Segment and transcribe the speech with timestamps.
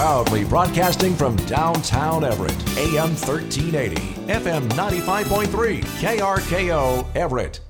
[0.00, 3.96] Proudly broadcasting from downtown Everett, AM 1380,
[4.32, 7.60] FM 95.3, KRKO Everett.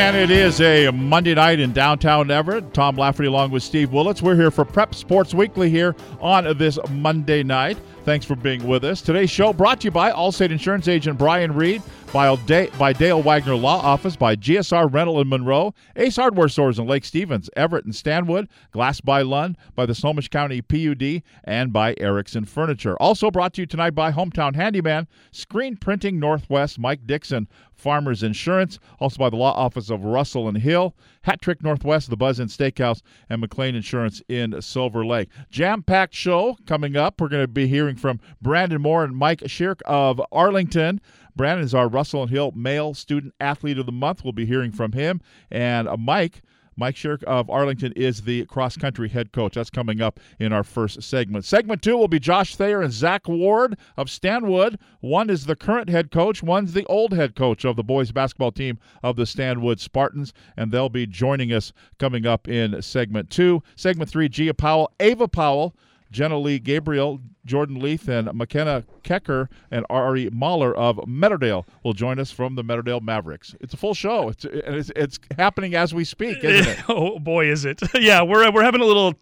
[0.00, 2.72] And it is a Monday night in downtown Everett.
[2.72, 4.22] Tom Lafferty along with Steve Willits.
[4.22, 7.76] We're here for Prep Sports Weekly here on this Monday night.
[8.04, 9.02] Thanks for being with us.
[9.02, 11.82] Today's show brought to you by Allstate Insurance Agent Brian Reed,
[12.14, 12.34] by,
[12.78, 17.04] by Dale Wagner Law Office, by GSR Rental in Monroe, Ace Hardware Stores in Lake
[17.04, 22.46] Stevens, Everett, and Stanwood, Glass by Lund, by the Snohomish County PUD, and by Erickson
[22.46, 22.96] Furniture.
[22.96, 28.78] Also brought to you tonight by Hometown Handyman, Screen Printing Northwest, Mike Dixon, Farmers Insurance,
[28.98, 30.94] also by the law office of Russell and Hill,
[31.26, 35.28] Hattrick Northwest, the Buzz Inn Steakhouse, and McLean Insurance in Silver Lake.
[35.50, 37.20] Jam packed show coming up.
[37.20, 41.00] We're going to be hearing from Brandon Moore and Mike Shirk of Arlington.
[41.36, 44.24] Brandon is our Russell and Hill Male Student Athlete of the Month.
[44.24, 45.20] We'll be hearing from him.
[45.50, 46.42] And uh, Mike
[46.80, 49.52] Mike Shirk of Arlington is the cross country head coach.
[49.52, 51.44] That's coming up in our first segment.
[51.44, 54.78] Segment two will be Josh Thayer and Zach Ward of Stanwood.
[55.00, 58.50] One is the current head coach, one's the old head coach of the boys basketball
[58.50, 63.62] team of the Stanwood Spartans, and they'll be joining us coming up in segment two.
[63.76, 65.76] Segment three, Gia Powell, Ava Powell.
[66.10, 72.18] Jenna Lee Gabriel, Jordan Leith, and McKenna Kecker and Ari Mahler of Meadowdale will join
[72.18, 73.54] us from the Meadowdale Mavericks.
[73.60, 74.28] It's a full show.
[74.28, 76.84] It's it's, it's happening as we speak, isn't it?
[76.88, 77.80] oh boy, is it?
[77.94, 79.14] yeah, we're we're having a little.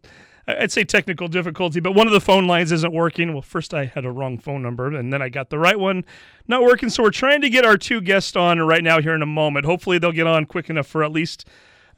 [0.47, 3.35] I'd say technical difficulty, but one of the phone lines isn't working.
[3.35, 6.07] Well, first I had a wrong phone number, and then I got the right one
[6.47, 6.89] not working.
[6.89, 9.67] So we're trying to get our two guests on right now here in a moment.
[9.67, 11.47] Hopefully they'll get on quick enough for at least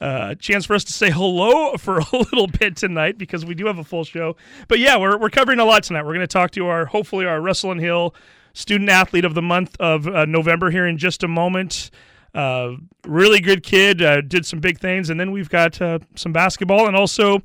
[0.01, 3.67] uh, chance for us to say hello for a little bit tonight because we do
[3.67, 4.35] have a full show.
[4.67, 6.01] But yeah, we're, we're covering a lot tonight.
[6.01, 8.15] We're going to talk to our, hopefully, our Russell and Hill
[8.53, 11.91] student athlete of the month of uh, November here in just a moment.
[12.33, 12.73] Uh,
[13.05, 15.09] really good kid, uh, did some big things.
[15.09, 17.37] And then we've got uh, some basketball and also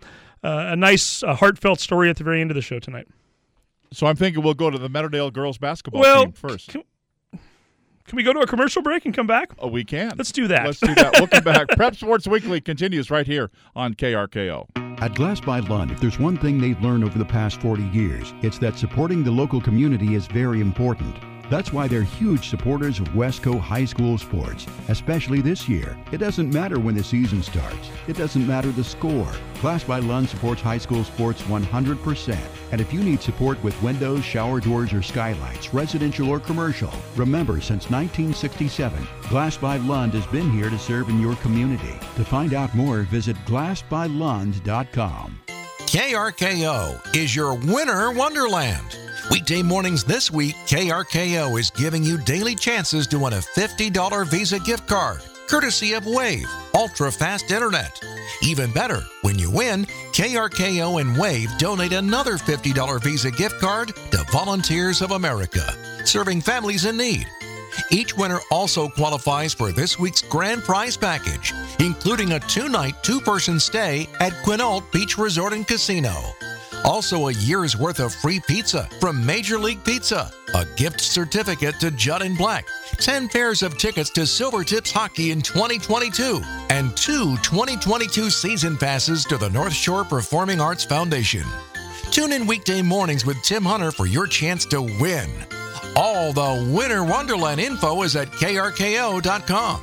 [0.43, 3.07] uh, a nice, heartfelt story at the very end of the show tonight.
[3.93, 6.71] So I'm thinking we'll go to the Meadowdale girls basketball well, team first.
[6.71, 6.83] Can,
[8.07, 9.51] can we go to a commercial break and come back?
[9.59, 10.13] Oh, we can.
[10.17, 10.67] Let's do that.
[10.67, 11.15] Let's do that.
[11.15, 11.69] We'll come back.
[11.77, 14.69] Prep Sports Weekly continues right here on KRKO.
[15.03, 18.33] At Glass by Lund, if there's one thing they've learned over the past 40 years,
[18.43, 21.17] it's that supporting the local community is very important.
[21.49, 25.97] That's why they're huge supporters of Wesco High School sports, especially this year.
[26.11, 27.91] It doesn't matter when the season starts.
[28.09, 29.31] It doesn't matter the score.
[29.61, 32.37] Glass by Lund supports high school sports 100%.
[32.73, 37.61] And if you need support with windows, shower doors, or skylights, residential or commercial, remember
[37.61, 41.95] since 1967, Glass by Lund has been here to serve in your community.
[42.17, 45.46] To find out more, visit glassbylund.com.
[45.97, 48.99] KRKO is your winter wonderland.
[49.31, 54.59] Weekday mornings this week, KRKO is giving you daily chances to win a $50 Visa
[54.59, 57.99] gift card, courtesy of Wave, ultra fast internet.
[58.43, 64.23] Even better, when you win, KRKO and Wave donate another $50 Visa gift card to
[64.31, 65.65] Volunteers of America,
[66.05, 67.27] serving families in need.
[67.91, 73.21] Each winner also qualifies for this week's grand prize package, including a two night, two
[73.21, 76.15] person stay at Quinault Beach Resort and Casino.
[76.85, 81.91] Also, a year's worth of free pizza from Major League Pizza, a gift certificate to
[81.91, 82.67] Judd and Black,
[82.99, 89.37] 10 pairs of tickets to Silvertips Hockey in 2022, and two 2022 season passes to
[89.37, 91.45] the North Shore Performing Arts Foundation.
[92.13, 95.29] Tune in weekday mornings with Tim Hunter for your chance to win.
[95.99, 99.81] All the Winter Wonderland info is at krko.com.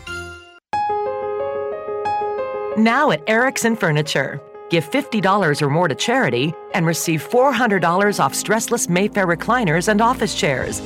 [2.78, 4.40] Now at Erickson Furniture.
[4.70, 10.36] Give $50 or more to charity and receive $400 off stressless Mayfair recliners and office
[10.36, 10.82] chairs,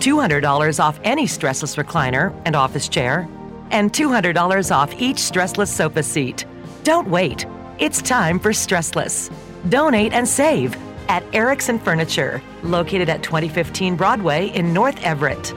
[0.00, 3.28] $200 off any stressless recliner and office chair,
[3.70, 6.44] and $200 off each stressless sofa seat.
[6.82, 7.46] Don't wait.
[7.78, 9.32] It's time for stressless.
[9.70, 10.76] Donate and save
[11.08, 15.54] at Erickson Furniture, located at 2015 Broadway in North Everett.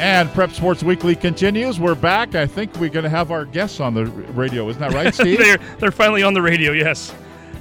[0.00, 1.78] And Prep Sports Weekly continues.
[1.78, 2.34] We're back.
[2.34, 4.66] I think we're going to have our guests on the radio.
[4.70, 5.38] Isn't that right, Steve?
[5.44, 6.72] they're they're finally on the radio.
[6.72, 7.14] Yes,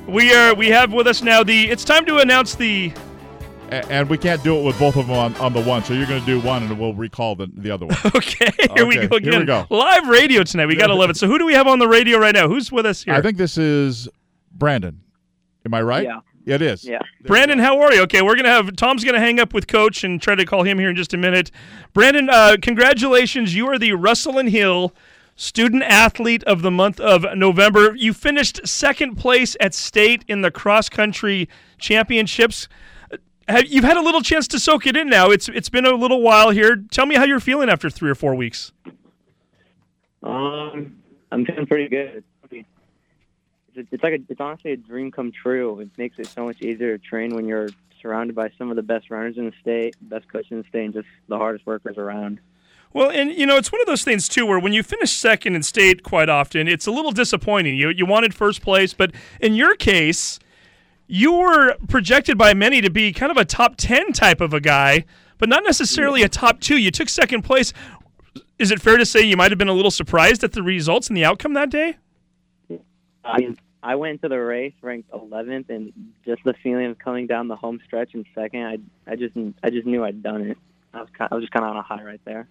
[0.10, 0.54] we are.
[0.54, 1.70] We have with us now the.
[1.70, 2.94] It's time to announce the.
[3.72, 6.08] And we can't do it with both of them on, on the one, so you're
[6.08, 7.96] going to do one, and we'll recall the, the other one.
[8.16, 9.32] okay, here okay, we go again.
[9.32, 9.68] Here we go.
[9.70, 10.66] Live radio tonight.
[10.66, 11.18] We got to love it.
[11.18, 12.48] So who do we have on the radio right now?
[12.48, 13.14] Who's with us here?
[13.14, 14.10] I think this is
[14.52, 15.02] Brandon.
[15.66, 16.04] Am I right?
[16.04, 16.22] Yeah.
[16.46, 16.84] It is.
[16.84, 17.02] Yeah.
[17.26, 18.02] Brandon, how are you?
[18.04, 20.80] Okay, we're gonna have Tom's gonna hang up with Coach and try to call him
[20.80, 21.52] here in just a minute.
[21.94, 23.54] Brandon, uh, congratulations!
[23.54, 24.96] You are the Russell and Hill
[25.40, 27.96] Student Athlete of the month of November.
[27.96, 31.48] You finished second place at state in the cross country
[31.78, 32.68] championships.
[33.48, 35.30] Have, you've had a little chance to soak it in now.
[35.30, 36.76] It's it's been a little while here.
[36.92, 38.74] Tell me how you're feeling after three or four weeks.
[40.22, 40.98] Um,
[41.32, 42.22] I'm feeling pretty good.
[42.52, 42.68] It's,
[43.76, 45.80] it's, it's like a, it's honestly a dream come true.
[45.80, 47.70] It makes it so much easier to train when you're
[48.02, 50.84] surrounded by some of the best runners in the state, best coaches in the state,
[50.84, 52.42] and just the hardest workers around.
[52.92, 55.56] Well, and you know, it's one of those things too where when you finish second
[55.56, 57.76] in state quite often, it's a little disappointing.
[57.76, 60.40] You you wanted first place, but in your case,
[61.08, 64.60] you were projected by many to be kind of a top 10 type of a
[64.60, 65.06] guy,
[65.38, 66.78] but not necessarily a top 2.
[66.78, 67.74] You took second place.
[68.58, 71.08] Is it fair to say you might have been a little surprised at the results
[71.08, 71.98] and the outcome that day?
[73.24, 75.94] I I went into the race ranked 11th, and
[76.26, 78.78] just the feeling of coming down the home stretch in second, I
[79.12, 80.58] I just I just knew I'd done it.
[80.94, 82.48] I was kind I was just kind of on a high right there.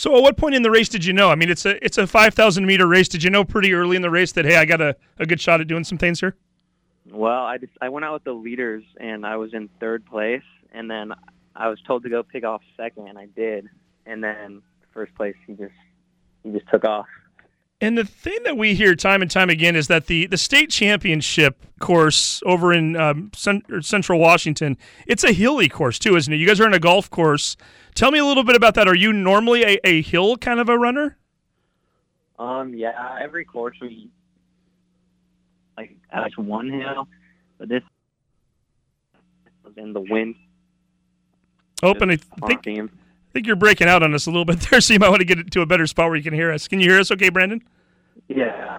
[0.00, 1.28] So, at what point in the race did you know?
[1.28, 3.06] I mean, it's a it's a 5,000 meter race.
[3.06, 5.38] Did you know pretty early in the race that hey, I got a, a good
[5.38, 6.36] shot at doing some things here?
[7.10, 10.40] Well, I just I went out with the leaders, and I was in third place,
[10.72, 11.12] and then
[11.54, 13.68] I was told to go pick off second, and I did,
[14.06, 14.62] and then
[14.94, 15.74] first place he just
[16.44, 17.04] he just took off.
[17.82, 20.68] And the thing that we hear time and time again is that the, the state
[20.68, 26.36] championship course over in um, cent- Central Washington, it's a hilly course too, isn't it?
[26.36, 27.56] You guys are on a golf course.
[27.94, 28.86] Tell me a little bit about that.
[28.86, 31.16] Are you normally a, a hill kind of a runner?
[32.38, 34.10] Um, yeah, every course we
[35.76, 37.08] like add one hill,
[37.58, 37.82] but this
[39.64, 40.34] was in the wind.
[42.10, 42.62] And I think.
[43.30, 45.20] I think you're breaking out on us a little bit there, so you might want
[45.20, 46.66] to get it to a better spot where you can hear us.
[46.66, 47.62] Can you hear us okay, Brandon?
[48.28, 48.78] Yeah.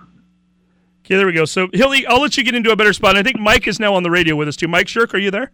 [1.05, 1.45] Okay, there we go.
[1.45, 3.15] So, Hilly, I'll let you get into a better spot.
[3.15, 4.67] I think Mike is now on the radio with us too.
[4.67, 5.51] Mike Shirk, are you there?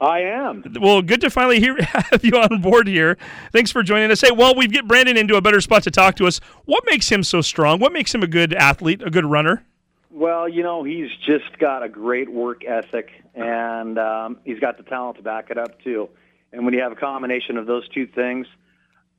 [0.00, 0.64] I am.
[0.80, 3.18] Well, good to finally hear have you on board here.
[3.52, 4.20] Thanks for joining us.
[4.20, 6.40] Hey, well, we get Brandon into a better spot to talk to us.
[6.64, 7.80] What makes him so strong?
[7.80, 9.64] What makes him a good athlete, a good runner?
[10.10, 14.82] Well, you know, he's just got a great work ethic, and um, he's got the
[14.84, 16.08] talent to back it up too.
[16.52, 18.46] And when you have a combination of those two things,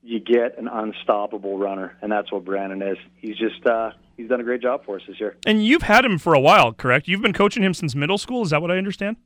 [0.02, 2.98] you get an unstoppable runner, and that's what Brandon is.
[3.18, 5.36] He's just uh, he's done a great job for us this year.
[5.46, 7.08] And you've had him for a while, correct?
[7.08, 8.44] You've been coaching him since middle school.
[8.44, 9.18] Is that what I understand?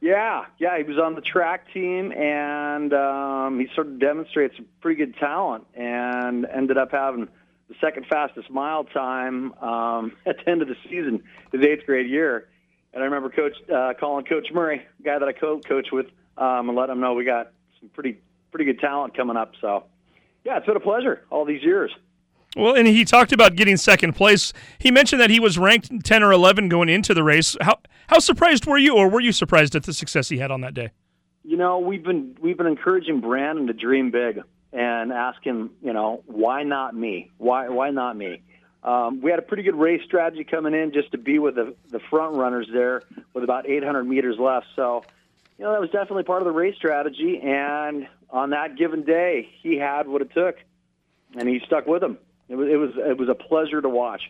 [0.00, 4.66] Yeah, yeah, he was on the track team, and um, he sort of demonstrated some
[4.80, 7.28] pretty good talent, and ended up having
[7.68, 11.22] the second fastest mile time um, at the end of the season,
[11.52, 12.48] his eighth grade year.
[12.92, 16.06] And I remember Coach uh, calling Coach Murray, guy that I co- coach with,
[16.38, 18.18] um, and let them know we got some pretty
[18.50, 19.52] pretty good talent coming up.
[19.60, 19.84] So,
[20.44, 21.90] yeah, it's been a pleasure all these years.
[22.54, 24.52] Well, and he talked about getting second place.
[24.78, 27.56] He mentioned that he was ranked 10 or 11 going into the race.
[27.62, 30.60] How how surprised were you, or were you surprised at the success he had on
[30.60, 30.90] that day?
[31.44, 34.42] You know, we've been we've been encouraging Brandon to dream big
[34.72, 37.30] and ask him, you know, why not me?
[37.38, 38.42] Why why not me?
[38.84, 41.74] Um, we had a pretty good race strategy coming in just to be with the
[41.90, 43.02] the front runners there
[43.32, 44.66] with about 800 meters left.
[44.76, 45.04] So,
[45.58, 47.40] you know, that was definitely part of the race strategy.
[47.42, 50.56] And on that given day, he had what it took,
[51.38, 52.18] and he stuck with him.
[52.48, 54.22] It was it was it was a pleasure to watch.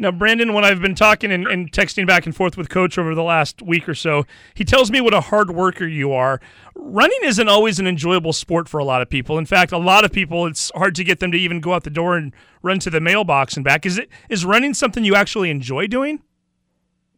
[0.00, 3.14] Now, Brandon, when I've been talking and, and texting back and forth with Coach over
[3.14, 4.24] the last week or so,
[4.54, 6.40] he tells me what a hard worker you are.
[6.74, 9.36] Running isn't always an enjoyable sport for a lot of people.
[9.36, 11.84] In fact, a lot of people, it's hard to get them to even go out
[11.84, 13.84] the door and run to the mailbox and back.
[13.84, 16.22] Is it is running something you actually enjoy doing?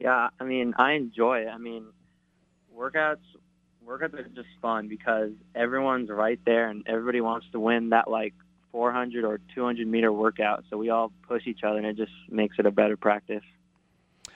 [0.00, 1.50] Yeah, I mean, I enjoy it.
[1.50, 1.84] I mean,
[2.76, 3.18] workouts
[3.86, 8.34] workouts are just fun because everyone's right there and everybody wants to win that like
[8.72, 10.64] 400 or 200 meter workout.
[10.70, 13.44] So we all push each other and it just makes it a better practice.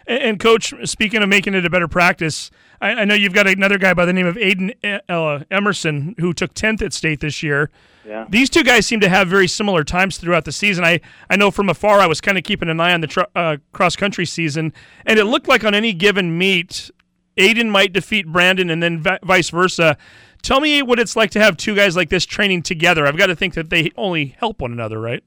[0.07, 2.51] And, and Coach, speaking of making it a better practice,
[2.81, 4.73] I, I know you've got another guy by the name of Aiden
[5.09, 7.71] uh, Emerson who took 10th at state this year.
[8.07, 8.27] Yeah.
[8.29, 10.85] These two guys seem to have very similar times throughout the season.
[10.85, 13.21] I, I know from afar I was kind of keeping an eye on the tr-
[13.35, 14.73] uh, cross country season,
[15.05, 16.91] and it looked like on any given meet,
[17.37, 19.97] Aiden might defeat Brandon and then vi- vice versa.
[20.43, 23.07] Tell me what it's like to have two guys like this training together.
[23.07, 25.23] I've got to think that they only help one another, right?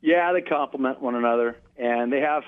[0.00, 2.44] Yeah, they complement one another, and they have,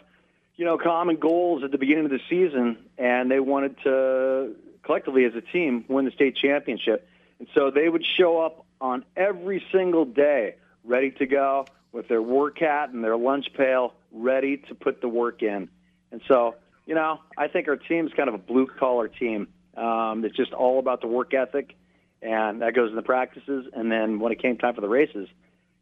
[0.56, 5.25] you know, common goals at the beginning of the season, and they wanted to collectively
[5.25, 7.08] as a team win the state championship.
[7.38, 12.23] And so they would show up on every single day, ready to go with their
[12.23, 15.68] work hat and their lunch pail, ready to put the work in.
[16.12, 16.54] And so,
[16.87, 19.49] you know, I think our team's kind of a blue collar team.
[19.76, 21.75] Um, it's just all about the work ethic,
[22.23, 23.66] and that goes in the practices.
[23.75, 25.28] And then when it came time for the races,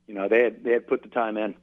[0.06, 1.54] you know, they had they had put the time in.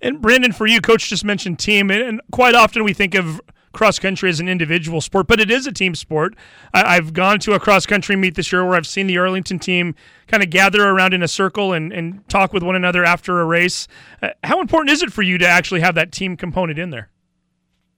[0.00, 3.40] And Brandon, for you, Coach just mentioned team, and quite often we think of
[3.72, 6.34] cross country as an individual sport, but it is a team sport.
[6.72, 9.58] I, have gone to a cross country meet this year where I've seen the Arlington
[9.58, 9.94] team
[10.26, 13.44] kind of gather around in a circle and, and talk with one another after a
[13.44, 13.86] race.
[14.22, 17.10] Uh, how important is it for you to actually have that team component in there?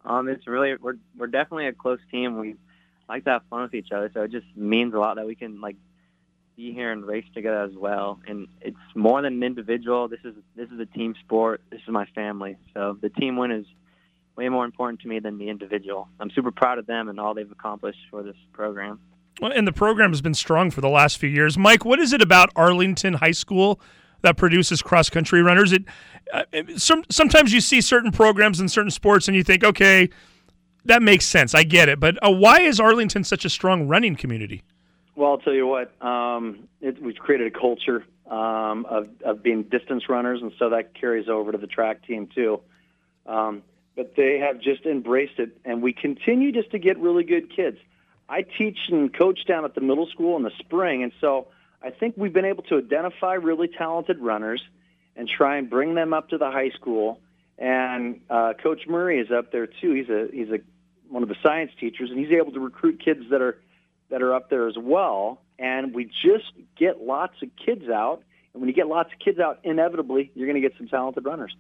[0.05, 2.39] Um, it's really we're we're definitely a close team.
[2.39, 2.57] We
[3.09, 5.35] like to have fun with each other, so it just means a lot that we
[5.35, 5.77] can like
[6.57, 8.21] be here and race together as well.
[8.27, 10.09] And it's more than an individual.
[10.09, 11.61] This is this is a team sport.
[11.71, 12.57] This is my family.
[12.75, 13.67] So the team win is
[14.37, 16.09] way more important to me than the individual.
[16.19, 19.01] I'm super proud of them and all they've accomplished for this program.
[19.41, 21.57] Well, and the program has been strong for the last few years.
[21.57, 23.81] Mike, what is it about Arlington High School
[24.23, 25.73] that produces cross country runners?
[25.73, 25.85] It,
[26.33, 26.45] uh,
[26.77, 30.09] some, sometimes you see certain programs in certain sports and you think, okay,
[30.85, 31.55] that makes sense.
[31.55, 32.01] I get it.
[32.01, 34.63] But uh, why is Arlington such a strong running community?
[35.17, 35.93] Well, I'll tell you what.
[36.03, 40.95] Um, it, we've created a culture um, of, of being distance runners, and so that
[40.95, 42.61] carries over to the track team too.
[43.27, 43.63] Um,
[43.97, 47.77] but they have just embraced it, and we continue just to get really good kids.
[48.29, 51.49] I teach and coach down at the middle school in the spring, and so
[51.83, 54.63] I think we've been able to identify really talented runners
[55.17, 57.21] and try and bring them up to the high school.
[57.59, 59.93] And uh, Coach Murray is up there too.
[59.93, 60.59] He's a he's a
[61.09, 63.59] one of the science teachers, and he's able to recruit kids that are
[64.11, 65.41] that are up there as well.
[65.59, 68.23] And we just get lots of kids out,
[68.53, 71.25] and when you get lots of kids out, inevitably you're going to get some talented
[71.25, 71.55] runners.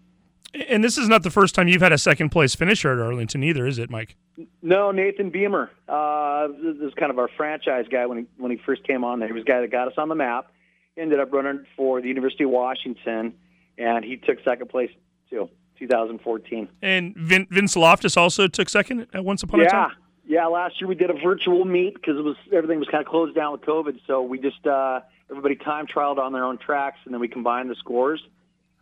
[0.53, 3.45] And this is not the first time you've had a second place finisher at Arlington
[3.45, 4.17] either, is it, Mike?
[4.63, 5.71] No, Nathan Beamer.
[5.89, 9.21] Uh, this is kind of our franchise guy when he when he first came on
[9.21, 9.29] there.
[9.29, 10.51] He was the guy that got us on the map.
[10.97, 13.35] Ended up running for the University of Washington,
[13.79, 14.91] and he took second place
[15.31, 16.69] too, 2014.
[16.83, 19.67] And Vin, Vince Loftus also took second at once upon yeah.
[19.67, 19.93] a time.
[20.27, 23.09] Yeah, last year we did a virtual meet because it was everything was kind of
[23.09, 24.01] closed down with COVID.
[24.07, 27.71] So we just uh, everybody time trialed on their own tracks, and then we combined
[27.71, 28.21] the scores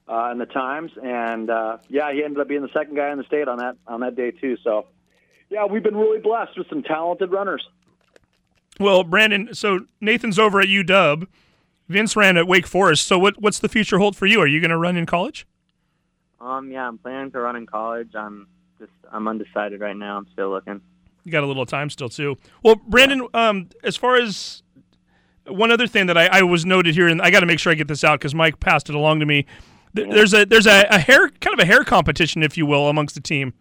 [0.08, 0.92] uh, in the times.
[1.02, 3.76] And uh, yeah, he ended up being the second guy in the state on that
[3.86, 4.56] on that day too.
[4.62, 4.86] So
[5.50, 7.66] yeah, we've been really blessed with some talented runners.
[8.80, 11.26] Well, Brandon, so Nathan's over at UW.
[11.88, 13.06] Vince ran at Wake Forest.
[13.06, 14.40] So what what's the future hold for you?
[14.40, 15.46] Are you going to run in college?
[16.40, 18.14] Um, yeah, I'm planning to run in college.
[18.14, 18.46] I'm
[18.78, 20.18] just I'm undecided right now.
[20.18, 20.80] I'm still looking.
[21.24, 22.36] You got a little time still too.
[22.62, 23.48] Well, Brandon, yeah.
[23.48, 24.62] um, as far as
[25.46, 27.72] one other thing that I, I was noted here, and I got to make sure
[27.72, 29.46] I get this out because Mike passed it along to me.
[29.94, 33.14] There's a there's a, a, hair kind of a hair competition, if you will, amongst
[33.14, 33.54] the team.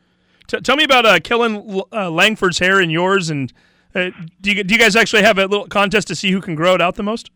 [0.47, 3.51] T- tell me about uh, Kellen uh, Langford's hair and yours, and
[3.95, 6.55] uh, do you do you guys actually have a little contest to see who can
[6.55, 7.31] grow it out the most?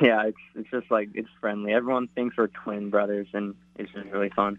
[0.00, 1.72] Yeah, it's it's just like it's friendly.
[1.72, 4.58] Everyone thinks we're twin brothers, and it's just really fun.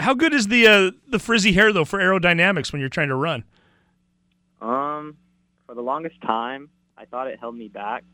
[0.00, 3.16] How good is the uh, the frizzy hair though for aerodynamics when you're trying to
[3.16, 3.44] run?
[4.60, 5.16] Um,
[5.66, 8.04] for the longest time, I thought it held me back,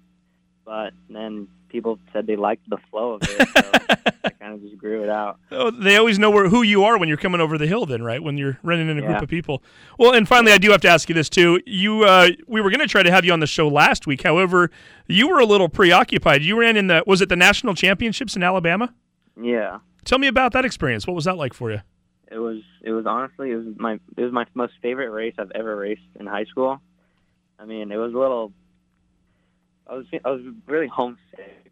[0.64, 5.02] but then people said they liked the flow of it, so kind of just grew
[5.02, 5.38] it out.
[5.50, 8.02] Oh, they always know where who you are when you're coming over the hill, then,
[8.02, 8.22] right?
[8.22, 9.08] When you're running in a yeah.
[9.08, 9.62] group of people.
[9.98, 11.60] Well, and finally, I do have to ask you this too.
[11.66, 14.22] You, uh, we were going to try to have you on the show last week.
[14.22, 14.70] However,
[15.06, 16.42] you were a little preoccupied.
[16.42, 18.94] You ran in the was it the national championships in Alabama?
[19.40, 19.78] Yeah.
[20.04, 21.06] Tell me about that experience.
[21.06, 21.80] What was that like for you?
[22.30, 25.50] It was it was honestly it was my it was my most favorite race I've
[25.52, 26.80] ever raced in high school.
[27.58, 28.52] I mean, it was a little
[29.86, 31.70] I was I was really homesick.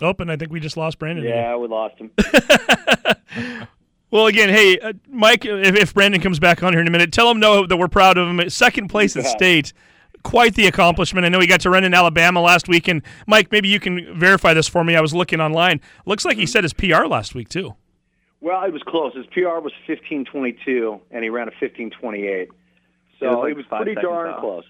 [0.00, 1.24] Oh, and I think we just lost Brandon.
[1.24, 2.10] Yeah, we lost him.
[4.10, 7.12] well, again, hey, uh, Mike, if, if, Brandon comes back on here in a minute,
[7.12, 8.48] tell him no that we're proud of him.
[8.48, 9.72] Second place at state,
[10.22, 11.26] quite the accomplishment.
[11.26, 14.18] I know he got to run in Alabama last week, and Mike, maybe you can
[14.18, 14.94] verify this for me.
[14.94, 15.80] I was looking online.
[16.06, 17.74] Looks like he set his PR last week too.
[18.40, 19.14] Well, it was close.
[19.16, 22.50] His PR was fifteen twenty two, and he ran a fifteen twenty eight.
[23.18, 24.40] So it was, like it was pretty darn off.
[24.40, 24.64] close.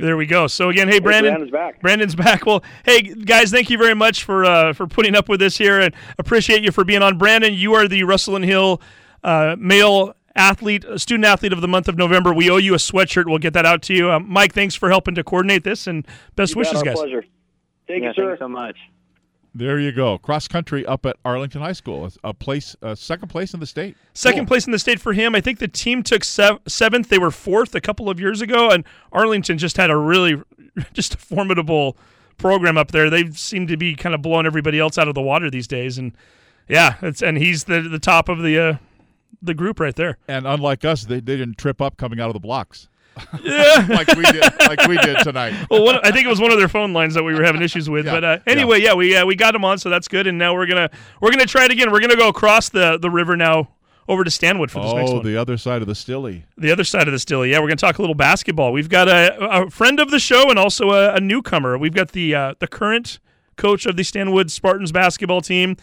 [0.00, 0.46] There we go.
[0.46, 1.80] So again, hey Brandon, hey, Brandon's back.
[1.80, 2.46] Brandon's back.
[2.46, 5.80] Well, hey guys, thank you very much for uh, for putting up with this here,
[5.80, 7.18] and appreciate you for being on.
[7.18, 8.80] Brandon, you are the Russell and Hill
[9.22, 12.32] uh, male athlete, student athlete of the month of November.
[12.32, 13.26] We owe you a sweatshirt.
[13.26, 14.10] We'll get that out to you.
[14.10, 16.94] Um, Mike, thanks for helping to coordinate this, and best you wishes, guys.
[16.94, 17.24] Pleasure.
[17.86, 18.26] Thank yeah, you, sir.
[18.28, 18.76] Thanks so much.
[19.54, 20.16] There you go.
[20.18, 22.08] Cross country up at Arlington High School.
[22.22, 23.96] A place, uh, second place in the state.
[24.14, 24.46] Second cool.
[24.46, 25.34] place in the state for him.
[25.34, 27.08] I think the team took sev- seventh.
[27.08, 30.40] They were fourth a couple of years ago, and Arlington just had a really,
[30.92, 31.96] just a formidable
[32.38, 33.10] program up there.
[33.10, 35.98] They seem to be kind of blowing everybody else out of the water these days,
[35.98, 36.12] and
[36.68, 38.76] yeah, it's and he's the the top of the uh,
[39.42, 40.18] the group right there.
[40.28, 42.88] And unlike us, they, they didn't trip up coming out of the blocks.
[43.42, 45.54] Yeah, like we did, like we did tonight.
[45.70, 47.62] Well, one, I think it was one of their phone lines that we were having
[47.62, 48.06] issues with.
[48.06, 48.88] Yeah, but uh, anyway, yeah.
[48.88, 50.26] yeah, we uh, we got them on, so that's good.
[50.26, 51.90] And now we're gonna we're gonna try it again.
[51.92, 53.68] We're gonna go across the the river now
[54.08, 55.24] over to Stanwood for this oh, next one.
[55.24, 56.44] the other side of the Stilly.
[56.56, 57.50] The other side of the Stilly.
[57.50, 58.72] Yeah, we're gonna talk a little basketball.
[58.72, 61.78] We've got a, a friend of the show and also a, a newcomer.
[61.78, 63.20] We've got the uh, the current
[63.56, 65.76] coach of the Stanwood Spartans basketball team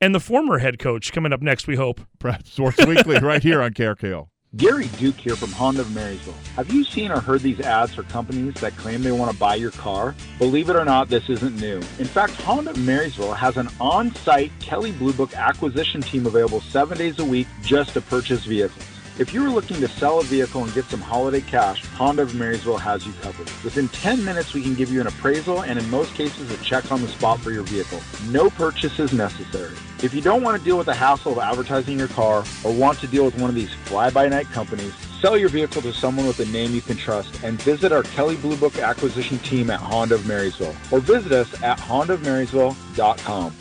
[0.00, 2.00] and the former head coach coming up next, we hope.
[2.44, 4.28] Sports Weekly right here on KRKO.
[4.56, 6.34] Gary Duke here from Honda of Marysville.
[6.54, 9.56] Have you seen or heard these ads for companies that claim they want to buy
[9.56, 10.14] your car?
[10.38, 11.78] Believe it or not, this isn't new.
[11.98, 16.96] In fact, Honda of Marysville has an on-site Kelley Blue Book acquisition team available seven
[16.96, 18.93] days a week just to purchase vehicles.
[19.16, 22.34] If you are looking to sell a vehicle and get some holiday cash, Honda of
[22.34, 23.48] Marysville has you covered.
[23.62, 26.90] Within 10 minutes, we can give you an appraisal and in most cases a check
[26.90, 28.00] on the spot for your vehicle.
[28.30, 29.76] No purchase is necessary.
[30.02, 32.98] If you don't want to deal with the hassle of advertising your car or want
[32.98, 36.46] to deal with one of these fly-by-night companies, sell your vehicle to someone with a
[36.46, 40.26] name you can trust and visit our Kelley Blue Book acquisition team at Honda of
[40.26, 43.54] Marysville or visit us at hondaofmarysville.com.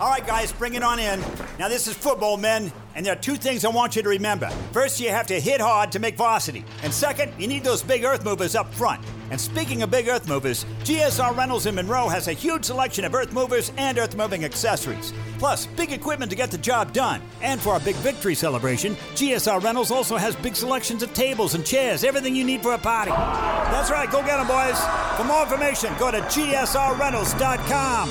[0.00, 1.20] All right, guys, bring it on in.
[1.58, 4.48] Now, this is football, men, and there are two things I want you to remember.
[4.72, 6.64] First, you have to hit hard to make varsity.
[6.82, 9.04] And second, you need those big earth movers up front.
[9.30, 13.14] And speaking of big earth movers, GSR Rentals in Monroe has a huge selection of
[13.14, 15.12] earth movers and earth moving accessories.
[15.38, 17.20] Plus, big equipment to get the job done.
[17.42, 21.66] And for our big victory celebration, GSR Rentals also has big selections of tables and
[21.66, 23.10] chairs, everything you need for a party.
[23.10, 24.80] That's right, go get them, boys.
[25.18, 28.10] For more information, go to gsrrentals.com.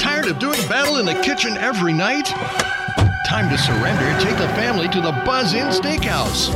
[0.00, 2.32] Tired of doing battle in the kitchen every night?
[3.26, 4.06] Time to surrender.
[4.24, 6.48] Take the family to the Buzz Inn Steakhouse.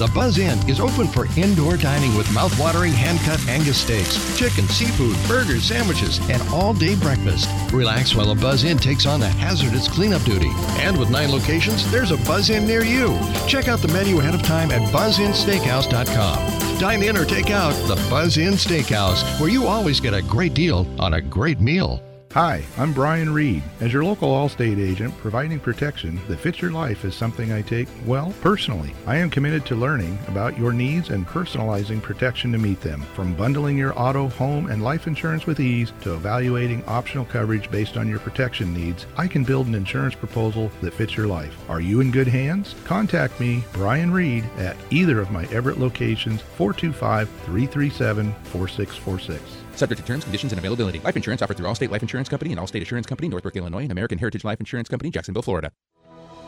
[0.00, 5.16] The Buzz Inn is open for indoor dining with mouth-watering hand-cut Angus steaks, chicken, seafood,
[5.28, 7.48] burgers, sandwiches, and all-day breakfast.
[7.72, 10.50] Relax while the Buzz Inn takes on the hazardous cleanup duty.
[10.80, 13.16] And with nine locations, there's a Buzz Inn near you.
[13.46, 16.78] Check out the menu ahead of time at buzzinsteakhouse.com.
[16.80, 20.54] Dine in or take out the Buzz Inn Steakhouse, where you always get a great
[20.54, 22.02] deal on a great meal.
[22.36, 23.62] Hi, I'm Brian Reed.
[23.80, 27.88] As your local Allstate agent, providing protection that fits your life is something I take,
[28.04, 28.92] well, personally.
[29.06, 33.00] I am committed to learning about your needs and personalizing protection to meet them.
[33.14, 37.96] From bundling your auto, home, and life insurance with ease to evaluating optional coverage based
[37.96, 41.56] on your protection needs, I can build an insurance proposal that fits your life.
[41.70, 42.74] Are you in good hands?
[42.84, 49.65] Contact me, Brian Reed, at either of my Everett locations, 425 337 4646.
[49.76, 51.00] Subject to terms, conditions, and availability.
[51.00, 53.92] Life insurance offered through Allstate Life Insurance Company and Allstate Assurance Company, Northbrook, Illinois, and
[53.92, 55.70] American Heritage Life Insurance Company, Jacksonville, Florida.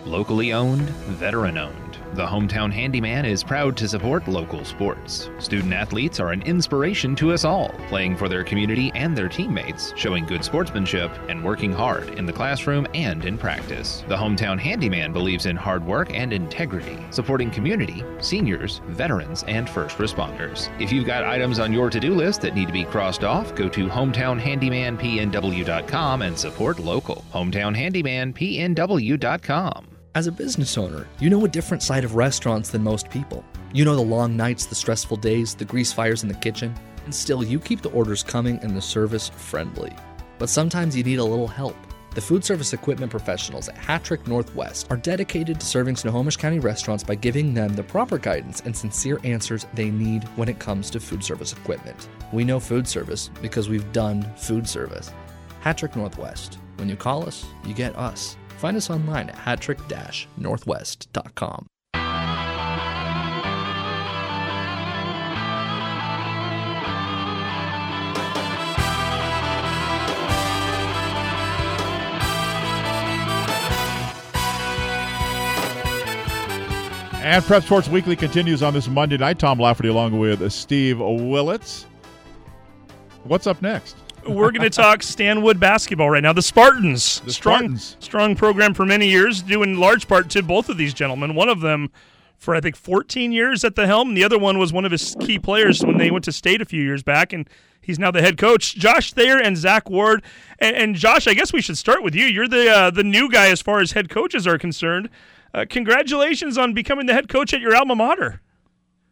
[0.05, 1.99] Locally owned, veteran owned.
[2.15, 5.29] The Hometown Handyman is proud to support local sports.
[5.39, 9.93] Student athletes are an inspiration to us all, playing for their community and their teammates,
[9.95, 14.05] showing good sportsmanship, and working hard in the classroom and in practice.
[14.09, 19.99] The Hometown Handyman believes in hard work and integrity, supporting community, seniors, veterans, and first
[19.99, 20.71] responders.
[20.81, 23.55] If you've got items on your to do list that need to be crossed off,
[23.55, 27.23] go to hometownhandymanpnw.com and support local.
[27.35, 29.98] HometownHandymanPNW.com.
[30.19, 33.45] As a business owner, you know a different side of restaurants than most people.
[33.73, 37.15] You know the long nights, the stressful days, the grease fires in the kitchen, and
[37.15, 39.95] still you keep the orders coming and the service friendly.
[40.41, 41.77] But sometimes you need a little help.
[42.17, 47.05] The food service equipment professionals at Hattrick Northwest are dedicated to serving Snohomish County restaurants
[47.05, 50.99] by giving them the proper guidance and sincere answers they need when it comes to
[50.99, 52.09] food service equipment.
[52.33, 55.13] We know food service because we've done food service.
[55.63, 56.59] Hattrick Northwest.
[56.75, 58.37] When you call us, you get us.
[58.59, 61.67] Find us online at hattrick-northwest.com.
[77.21, 79.39] And Prep Sports Weekly continues on this Monday night.
[79.39, 81.85] Tom Lafferty along with Steve Willits.
[83.25, 83.97] What's up next?
[84.29, 86.33] We're going to talk Stanwood basketball right now.
[86.33, 87.97] The Spartans, The strong, Spartans.
[88.01, 91.35] strong program for many years, due in large part to both of these gentlemen.
[91.35, 91.91] One of them
[92.37, 94.15] for I think 14 years at the helm.
[94.15, 96.65] The other one was one of his key players when they went to state a
[96.65, 97.49] few years back, and
[97.81, 98.77] he's now the head coach.
[98.77, 100.23] Josh Thayer and Zach Ward.
[100.61, 102.27] And, and Josh, I guess we should start with you.
[102.27, 105.09] You're the uh, the new guy as far as head coaches are concerned.
[105.55, 108.41] Uh, congratulations on becoming the head coach at your alma mater.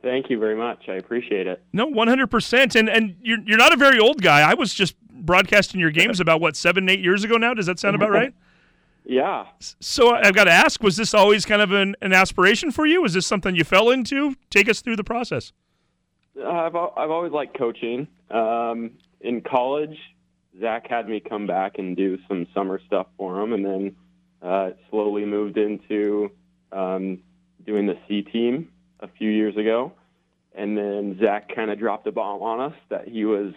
[0.03, 0.85] Thank you very much.
[0.89, 1.65] I appreciate it.
[1.73, 2.77] No, one hundred percent.
[2.77, 4.49] And and you're you're not a very old guy.
[4.49, 4.95] I was just
[5.27, 7.53] broadcasting your games about what seven eight years ago now.
[7.55, 8.33] Does that sound about right?
[9.05, 9.47] Yeah.
[9.61, 13.03] So I've got to ask: Was this always kind of an, an aspiration for you?
[13.03, 14.35] Was this something you fell into?
[14.51, 15.53] Take us through the process.
[16.39, 18.09] Uh, I've I've always liked coaching.
[18.31, 19.97] Um, in college,
[20.61, 23.97] Zach had me come back and do some summer stuff for him, and then
[24.43, 26.31] uh, slowly moved into
[26.73, 27.21] um,
[27.65, 28.69] doing the C team
[29.01, 29.93] a few years ago.
[30.55, 33.53] And then Zach kind of dropped a bomb on us that he was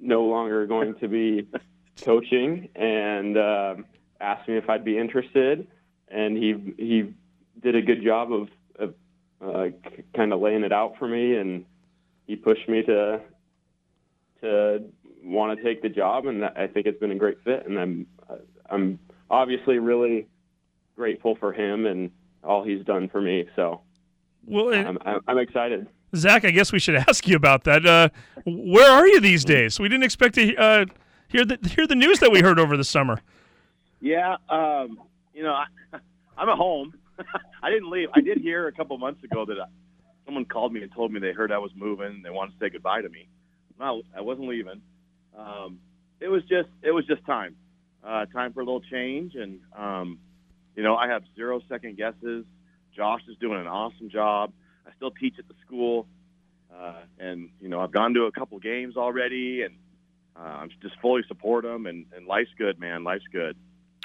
[0.00, 1.46] no longer going to be
[2.02, 3.84] coaching, and um,
[4.20, 5.66] asked me if I'd be interested.
[6.08, 7.14] And he he
[7.62, 8.94] did a good job of, of
[9.40, 9.68] uh,
[10.16, 11.64] kind of laying it out for me, and
[12.26, 13.20] he pushed me to
[14.40, 14.84] to
[15.22, 17.66] want to take the job, and I think it's been a great fit.
[17.66, 18.06] And I'm
[18.68, 18.98] I'm
[19.30, 20.26] obviously really
[20.96, 22.10] grateful for him and
[22.42, 23.46] all he's done for me.
[23.56, 23.80] So,
[24.46, 25.86] well, I'm, I'm, I'm excited.
[26.14, 27.86] Zach, I guess we should ask you about that.
[27.86, 28.08] Uh,
[28.44, 29.78] where are you these days?
[29.78, 30.86] We didn't expect to uh,
[31.28, 33.20] hear the hear the news that we heard over the summer.
[34.00, 34.98] Yeah, um,
[35.34, 35.66] you know, I,
[36.38, 36.94] I'm at home.
[37.62, 38.08] I didn't leave.
[38.14, 39.66] I did hear a couple months ago that I,
[40.24, 42.64] someone called me and told me they heard I was moving and they wanted to
[42.64, 43.28] say goodbye to me.
[43.78, 44.80] No, I wasn't leaving.
[45.36, 45.78] Um,
[46.20, 47.56] it was just it was just time,
[48.04, 50.18] uh, time for a little change, and um,
[50.76, 52.44] you know, I have zero second guesses.
[52.94, 54.52] Josh is doing an awesome job.
[54.86, 56.06] I still teach at the school,
[56.74, 59.74] uh, and you know, I've gone to a couple games already, and
[60.36, 61.86] uh, I'm just fully support them.
[61.86, 63.04] And, and life's good, man.
[63.04, 63.56] Life's good.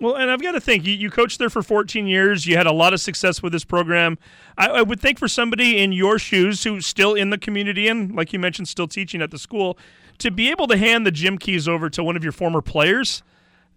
[0.01, 2.45] Well, and I've got to think you, you coached there for 14 years.
[2.45, 4.17] You had a lot of success with this program.
[4.57, 8.13] I, I, would think for somebody in your shoes who's still in the community and,
[8.13, 9.77] like you mentioned, still teaching at the school,
[10.17, 13.23] to be able to hand the gym keys over to one of your former players,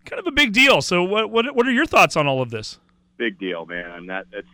[0.04, 0.82] kind of a big deal.
[0.82, 2.80] So, what what, what are your thoughts on all of this?
[3.16, 4.06] Big deal, man.
[4.06, 4.48] That it's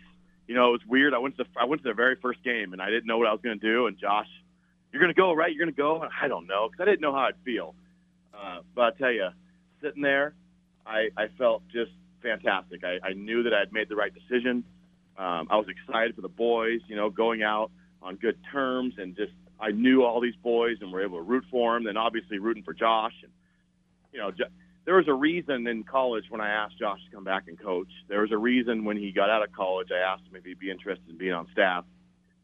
[0.46, 1.14] you know it was weird.
[1.14, 3.18] I went to the, I went to the very first game and I didn't know
[3.18, 3.86] what I was going to do.
[3.86, 4.28] And Josh,
[4.92, 5.52] you're going to go right?
[5.52, 6.06] You're going to go?
[6.22, 7.74] I don't know because I didn't know how I'd feel.
[8.34, 9.28] Uh, but I tell you,
[9.80, 10.34] sitting there
[10.86, 12.82] I, I felt just fantastic.
[12.84, 14.64] I, I knew that I had made the right decision.
[15.16, 17.70] Um, I was excited for the boys, you know, going out
[18.02, 21.44] on good terms, and just I knew all these boys and were able to root
[21.50, 21.84] for them.
[21.84, 23.32] Then obviously rooting for Josh, and
[24.12, 24.30] you know,
[24.84, 27.88] there was a reason in college when I asked Josh to come back and coach.
[28.08, 29.88] There was a reason when he got out of college.
[29.90, 31.84] I asked him if he'd be interested in being on staff.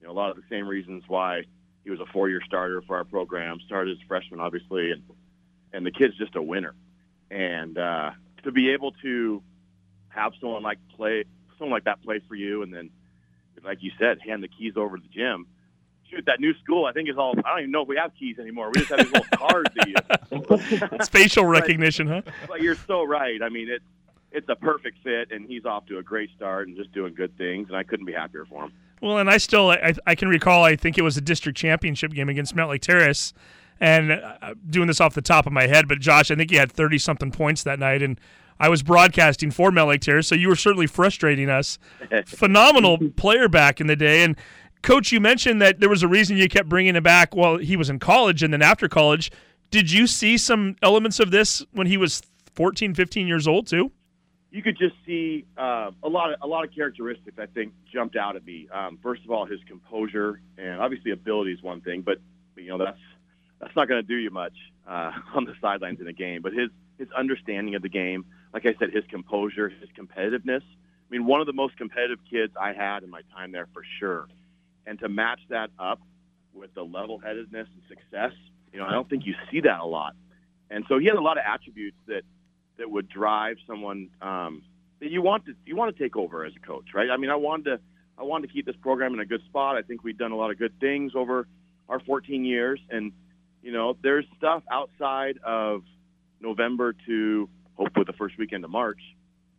[0.00, 1.42] You know, a lot of the same reasons why
[1.84, 3.58] he was a four-year starter for our program.
[3.66, 5.02] Started as a freshman, obviously, and
[5.72, 6.74] and the kid's just a winner.
[7.30, 8.10] And uh,
[8.42, 9.42] to be able to
[10.08, 11.24] have someone like play
[11.58, 12.90] someone like that play for you, and then,
[13.62, 15.46] like you said, hand the keys over to the gym.
[16.10, 17.34] Shoot, that new school, I think is all.
[17.44, 18.70] I don't even know if we have keys anymore.
[18.74, 21.06] We just have these little cards that you.
[21.10, 22.32] facial recognition, but, huh?
[22.48, 23.40] But you're so right.
[23.42, 23.84] I mean, it's
[24.32, 27.36] it's a perfect fit, and he's off to a great start and just doing good
[27.38, 28.72] things, and I couldn't be happier for him.
[29.00, 32.12] Well, and I still I, I can recall I think it was a district championship
[32.12, 33.32] game against Mountlake Terrace
[33.80, 36.58] and uh, doing this off the top of my head, but Josh, I think you
[36.58, 38.02] had 30 something points that night.
[38.02, 38.20] And
[38.60, 41.78] I was broadcasting for Mountlake Terrace, so you were certainly frustrating us.
[42.26, 44.22] Phenomenal player back in the day.
[44.22, 44.36] And
[44.82, 47.76] coach, you mentioned that there was a reason you kept bringing him back while he
[47.76, 49.30] was in college and then after college.
[49.70, 52.22] Did you see some elements of this when he was
[52.54, 53.92] 14, 15 years old too?
[54.50, 57.38] You could just see uh, a lot of a lot of characteristics.
[57.38, 58.68] I think jumped out at me.
[58.72, 62.18] Um, first of all, his composure and obviously ability is one thing, but
[62.56, 62.98] you know that's
[63.60, 64.54] that's not going to do you much
[64.88, 66.42] uh, on the sidelines in a game.
[66.42, 70.62] But his his understanding of the game, like I said, his composure, his competitiveness.
[70.62, 73.82] I mean, one of the most competitive kids I had in my time there for
[74.00, 74.26] sure.
[74.90, 76.00] And to match that up
[76.52, 78.32] with the level-headedness and success,
[78.72, 80.16] you know, I don't think you see that a lot.
[80.68, 82.22] And so he had a lot of attributes that
[82.76, 84.62] that would drive someone um,
[84.98, 87.08] that you want to you want to take over as a coach, right?
[87.08, 87.80] I mean, I wanted to
[88.18, 89.76] I wanted to keep this program in a good spot.
[89.76, 91.46] I think we've done a lot of good things over
[91.88, 93.12] our 14 years, and
[93.62, 95.82] you know, there's stuff outside of
[96.40, 99.00] November to hopefully the first weekend of March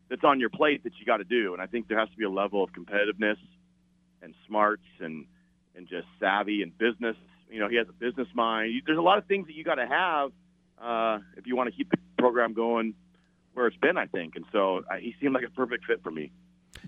[0.10, 1.54] that's on your plate that you got to do.
[1.54, 3.38] And I think there has to be a level of competitiveness
[4.22, 5.26] and smarts and
[5.76, 7.16] and just savvy and business.
[7.50, 8.84] You know, he has a business mind.
[8.86, 10.32] There's a lot of things that you got to have
[10.82, 12.94] uh, if you want to keep the program going
[13.54, 13.98] where it's been.
[13.98, 16.32] I think, and so uh, he seemed like a perfect fit for me.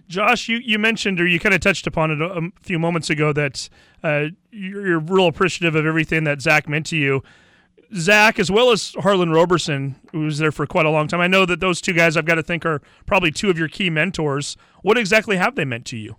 [0.07, 3.09] Josh, you, you mentioned or you kind of touched upon it a, a few moments
[3.09, 3.69] ago that
[4.03, 7.21] uh, you're, you're, real appreciative of everything that Zach meant to you.
[7.95, 11.21] Zach, as well as Harlan Roberson, who was there for quite a long time.
[11.21, 13.67] I know that those two guys I've got to think are probably two of your
[13.67, 14.57] key mentors.
[14.81, 16.15] What exactly have they meant to you?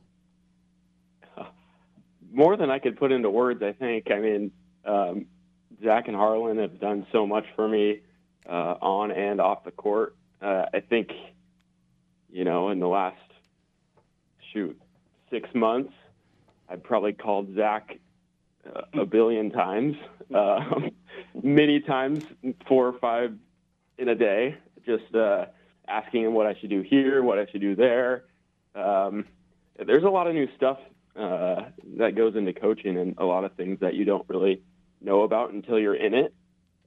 [2.34, 4.10] More than I could put into words, I think.
[4.10, 4.50] I mean,
[4.84, 5.26] um,
[5.84, 8.00] Zach and Harlan have done so much for me
[8.48, 10.16] uh, on and off the court.
[10.42, 11.10] Uh, I think,
[12.28, 13.16] you know, in the last
[14.52, 14.76] shoot,
[15.30, 15.92] six months,
[16.68, 17.98] I probably called Zach
[18.66, 19.94] uh, a billion times,
[20.34, 20.80] uh,
[21.42, 22.24] many times,
[22.66, 23.32] four or five
[23.96, 25.46] in a day, just uh,
[25.86, 28.24] asking him what I should do here, what I should do there.
[28.74, 29.24] Um,
[29.78, 30.78] there's a lot of new stuff
[31.16, 31.66] uh,
[31.98, 34.62] that goes into coaching and a lot of things that you don't really
[35.00, 36.34] know about until you're in it.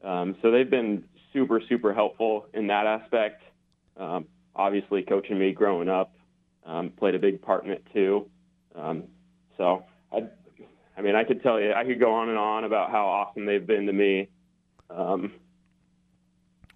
[0.04, 3.44] Um, so they've been super, super helpful in that aspect.
[3.96, 6.14] Um, obviously, coaching me growing up
[6.66, 8.30] um, played a big part in it too.
[8.76, 9.04] Um,
[9.58, 10.28] so I,
[10.98, 13.46] I mean, I could tell you, I could go on and on about how awesome
[13.46, 14.30] they've been to me.
[14.90, 15.34] Um,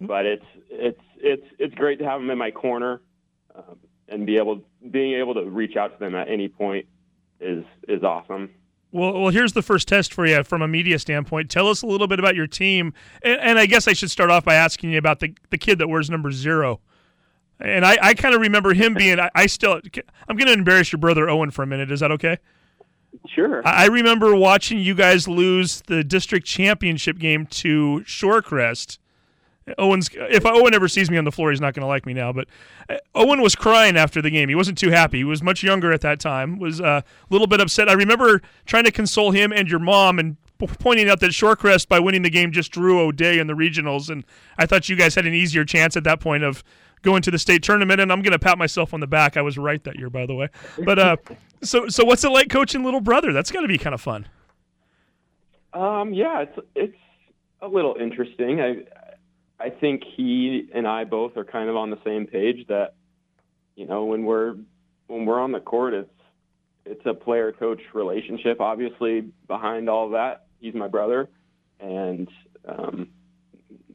[0.00, 3.00] but it's it's it's it's great to have them in my corner
[3.54, 6.86] um, and be able being able to reach out to them at any point
[7.42, 8.50] is is awesome.
[8.92, 11.50] Well, well, here's the first test for you from a media standpoint.
[11.50, 14.30] Tell us a little bit about your team, and, and I guess I should start
[14.30, 16.80] off by asking you about the the kid that wears number zero
[17.60, 19.18] And I, I kind of remember him being.
[19.20, 19.80] I, I still.
[20.28, 21.90] I'm going to embarrass your brother Owen for a minute.
[21.90, 22.38] Is that okay?
[23.28, 23.66] Sure.
[23.66, 28.98] I I remember watching you guys lose the district championship game to Shorecrest.
[29.78, 32.12] Owen's if Owen ever sees me on the floor, he's not going to like me
[32.12, 32.32] now.
[32.32, 32.48] But
[32.88, 34.48] uh, Owen was crying after the game.
[34.48, 35.18] He wasn't too happy.
[35.18, 36.58] He was much younger at that time.
[36.58, 37.88] Was uh, a little bit upset.
[37.88, 42.00] I remember trying to console him and your mom and pointing out that Shorecrest by
[42.00, 44.24] winning the game just drew O'Dea in the regionals, and
[44.58, 46.62] I thought you guys had an easier chance at that point of
[47.02, 48.00] going to the state tournament.
[48.00, 49.36] And I'm going to pat myself on the back.
[49.36, 50.48] I was right that year, by the way.
[50.84, 51.16] But uh,
[51.62, 53.32] so so what's it like coaching little brother?
[53.32, 54.26] That's got to be kind of fun.
[55.72, 56.96] Um, yeah, it's it's
[57.60, 58.60] a little interesting.
[58.60, 58.84] I
[59.62, 62.94] I think he and I both are kind of on the same page that
[63.76, 64.56] you know when we're
[65.06, 66.10] when we're on the court, it's
[66.84, 68.60] it's a player coach relationship.
[68.60, 71.28] Obviously, behind all that, he's my brother,
[71.78, 72.28] and
[72.66, 73.08] um,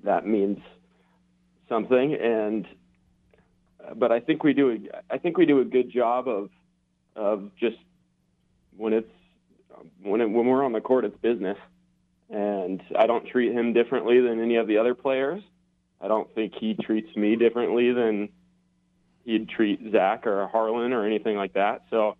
[0.06, 0.60] that means
[1.68, 2.14] something.
[2.16, 2.66] And
[3.96, 6.50] but I think we do a, I think we do a good job of
[7.18, 7.78] of just
[8.78, 9.12] when it's
[10.02, 11.58] when it, when we're on the court, it's business,
[12.30, 15.44] and I don't treat him differently than any of the other players.
[16.02, 18.30] I don't think he treats me differently than
[19.24, 21.84] he'd treat Zach or Harlan or anything like that.
[21.90, 22.16] So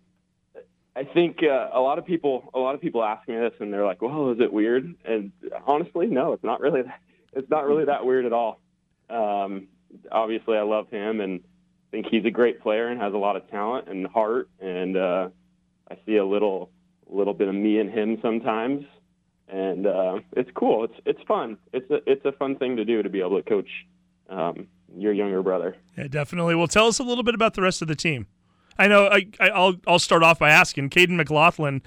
[0.94, 3.72] I think uh, a lot of people a lot of people ask me this and
[3.72, 5.30] they're like, "Well, is it weird?" And
[5.66, 6.82] honestly, no, it's not really.
[6.82, 7.00] That,
[7.32, 8.60] it's not really that weird at all.
[9.08, 9.68] Um,
[10.10, 11.40] obviously, I love him and
[11.90, 14.48] think he's a great player and has a lot of talent and heart.
[14.60, 15.28] And uh,
[15.90, 16.70] I see a little
[17.08, 18.84] little bit of me in him sometimes,
[19.48, 20.84] and uh, it's cool.
[20.84, 21.58] It's it's fun.
[21.72, 23.68] It's a it's a fun thing to do to be able to coach
[24.28, 25.76] um, your younger brother.
[25.96, 26.54] Yeah, definitely.
[26.54, 28.26] Well, tell us a little bit about the rest of the team.
[28.78, 30.90] I know I, will I'll start off by asking.
[30.90, 31.82] Caden McLaughlin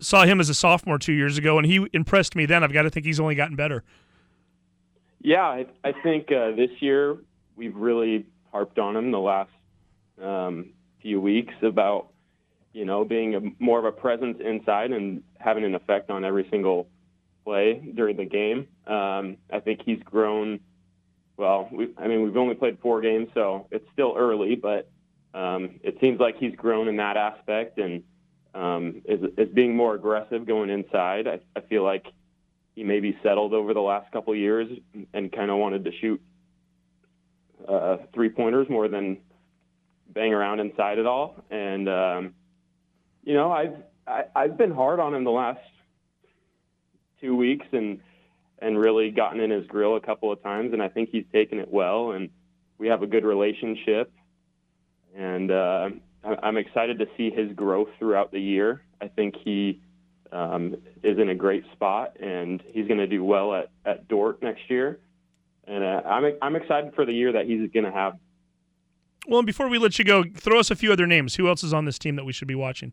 [0.00, 2.64] saw him as a sophomore two years ago, and he impressed me then.
[2.64, 3.84] I've got to think he's only gotten better.
[5.20, 7.16] Yeah, I, I think uh, this year
[7.56, 9.50] we've really harped on him the last
[10.22, 12.08] um, few weeks about
[12.72, 16.46] you know being a, more of a presence inside and having an effect on every
[16.50, 16.88] single
[17.44, 18.66] play during the game.
[18.86, 20.60] Um, I think he's grown.
[21.36, 24.88] Well, we, I mean, we've only played four games, so it's still early, but
[25.34, 28.02] um, it seems like he's grown in that aspect and
[28.54, 31.26] um, is, is being more aggressive going inside.
[31.26, 32.06] I, I feel like
[32.74, 34.68] he maybe settled over the last couple of years
[35.12, 36.20] and kind of wanted to shoot
[37.68, 39.18] uh, three pointers more than
[40.08, 41.36] bang around inside it all.
[41.50, 42.34] And um,
[43.24, 43.76] you know, I've
[44.06, 45.60] I, I've been hard on him the last
[47.24, 48.00] two weeks and
[48.60, 51.58] and really gotten in his grill a couple of times, and I think he's taken
[51.58, 52.30] it well, and
[52.78, 54.12] we have a good relationship.
[55.16, 55.90] And uh,
[56.42, 58.82] I'm excited to see his growth throughout the year.
[59.00, 59.82] I think he
[60.32, 64.42] um, is in a great spot, and he's going to do well at, at Dordt
[64.42, 65.00] next year.
[65.66, 68.14] And uh, I'm I'm excited for the year that he's going to have.
[69.26, 71.36] Well, and before we let you go, throw us a few other names.
[71.36, 72.92] Who else is on this team that we should be watching?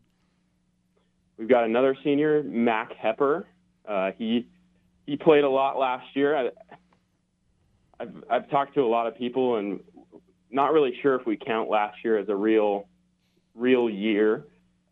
[1.36, 3.44] We've got another senior, Mac Hepper.
[3.86, 4.46] Uh, he
[5.06, 6.36] he played a lot last year.
[6.36, 6.50] I,
[8.00, 9.80] I've I've talked to a lot of people and
[10.50, 12.86] not really sure if we count last year as a real
[13.54, 14.44] real year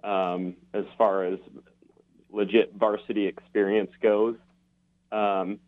[0.02, 1.38] um, as far as
[2.30, 4.36] legit varsity experience goes.
[5.12, 5.58] Um,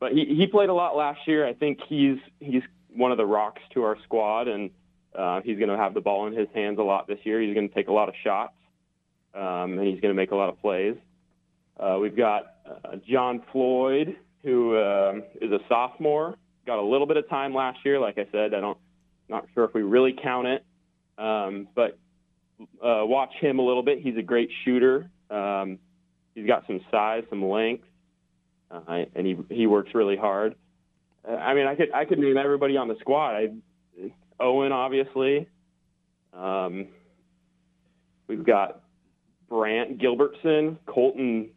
[0.00, 1.46] but he, he played a lot last year.
[1.46, 2.62] I think he's he's
[2.94, 4.70] one of the rocks to our squad, and
[5.14, 7.40] uh, he's going to have the ball in his hands a lot this year.
[7.40, 8.54] He's going to take a lot of shots,
[9.34, 10.96] um, and he's going to make a lot of plays.
[11.78, 16.36] Uh, we've got uh, John Floyd, who um, is a sophomore.
[16.66, 18.00] Got a little bit of time last year.
[18.00, 18.78] Like I said, I don't
[19.28, 20.64] not sure if we really count it,
[21.18, 21.98] um, but
[22.82, 24.00] uh, watch him a little bit.
[24.00, 25.10] He's a great shooter.
[25.30, 25.78] Um,
[26.34, 27.84] he's got some size, some length,
[28.70, 30.54] uh, and he he works really hard.
[31.26, 33.34] Uh, I mean, I could I could name everybody on the squad.
[33.36, 33.48] I,
[34.40, 35.48] Owen, obviously.
[36.32, 36.88] Um,
[38.26, 38.82] we've got
[39.48, 41.50] Brant Gilbertson, Colton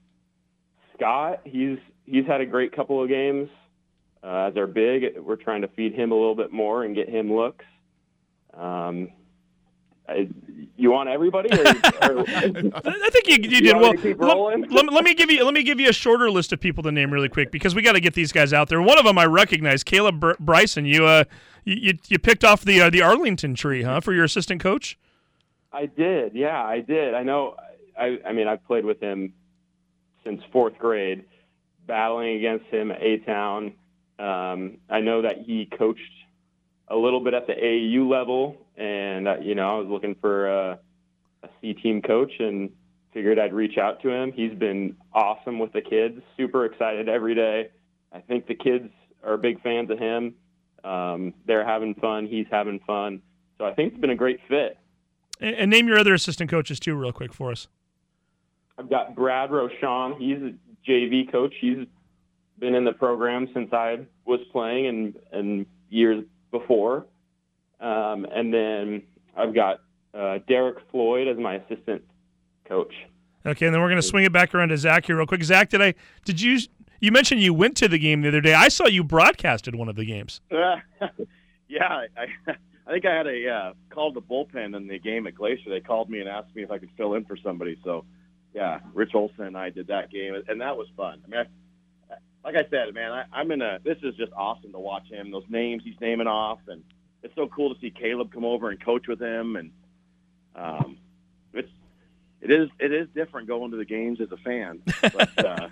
[0.98, 1.42] Scott.
[1.46, 3.50] He's he's had a great couple of games.
[4.24, 7.08] Uh, as our big, we're trying to feed him a little bit more and get
[7.08, 7.64] him looks.
[8.54, 9.10] Um,
[10.10, 10.28] I,
[10.76, 11.50] you want everybody?
[11.52, 11.66] Or, or,
[12.28, 13.94] I think you, you did well.
[13.94, 16.84] Let, let, let, me give you let me give you a shorter list of people
[16.84, 18.82] to name really quick because we got to get these guys out there.
[18.82, 20.86] One of them I recognize, Caleb Br- Bryson.
[20.86, 21.24] You uh
[21.66, 24.98] you, you picked off the uh, the Arlington tree, huh, for your assistant coach?
[25.74, 26.34] I did.
[26.34, 27.14] Yeah, I did.
[27.14, 27.56] I know.
[28.00, 29.34] I I mean, I've played with him
[30.28, 31.24] since fourth grade,
[31.88, 33.74] battling against him at A Town.
[34.20, 36.02] Um, I know that he coached
[36.90, 40.48] a little bit at the AAU level, and uh, you know I was looking for
[40.48, 40.80] a,
[41.44, 42.70] a C team coach and
[43.13, 44.34] figured I'd reach out to him.
[44.34, 47.70] He's been awesome with the kids, super excited every day.
[48.12, 48.90] I think the kids
[49.24, 50.36] are big fans of him.
[50.84, 53.22] Um, they're having fun, he's having fun,
[53.58, 54.78] so I think it's been a great fit.
[55.40, 57.68] And name your other assistant coaches too, real quick for us.
[58.78, 60.18] I've got Brad Rochon.
[60.18, 61.54] He's a JV coach.
[61.60, 61.88] He's
[62.60, 67.06] been in the program since I was playing and and years before.
[67.80, 69.04] Um, and then
[69.36, 69.82] I've got
[70.13, 72.04] uh, Derek Floyd as my assistant
[72.68, 72.94] coach.
[73.46, 75.44] Okay, and then we're going to swing it back around to Zach here real quick.
[75.44, 75.94] Zach, did I
[76.26, 76.60] did you
[77.00, 78.54] you mentioned you went to the game the other day?
[78.54, 80.42] I saw you broadcasted one of the games.
[80.52, 82.56] yeah, I,
[82.88, 85.70] I think I had a uh, called the bullpen in the game at Glacier.
[85.70, 87.78] They called me and asked me if I could fill in for somebody.
[87.84, 88.06] So,
[88.58, 91.22] yeah, Rich Olson and I did that game, and that was fun.
[91.24, 91.46] I mean,
[92.10, 93.78] I, like I said, man, I, I'm in a.
[93.84, 95.30] This is just awesome to watch him.
[95.30, 96.84] Those names he's naming off, and
[97.22, 99.72] it's so cool to see Caleb come over and coach with him, and
[100.56, 100.98] um,
[101.54, 101.70] it's
[102.41, 104.82] it is it is different going to the games as a fan.
[105.02, 105.67] But, uh,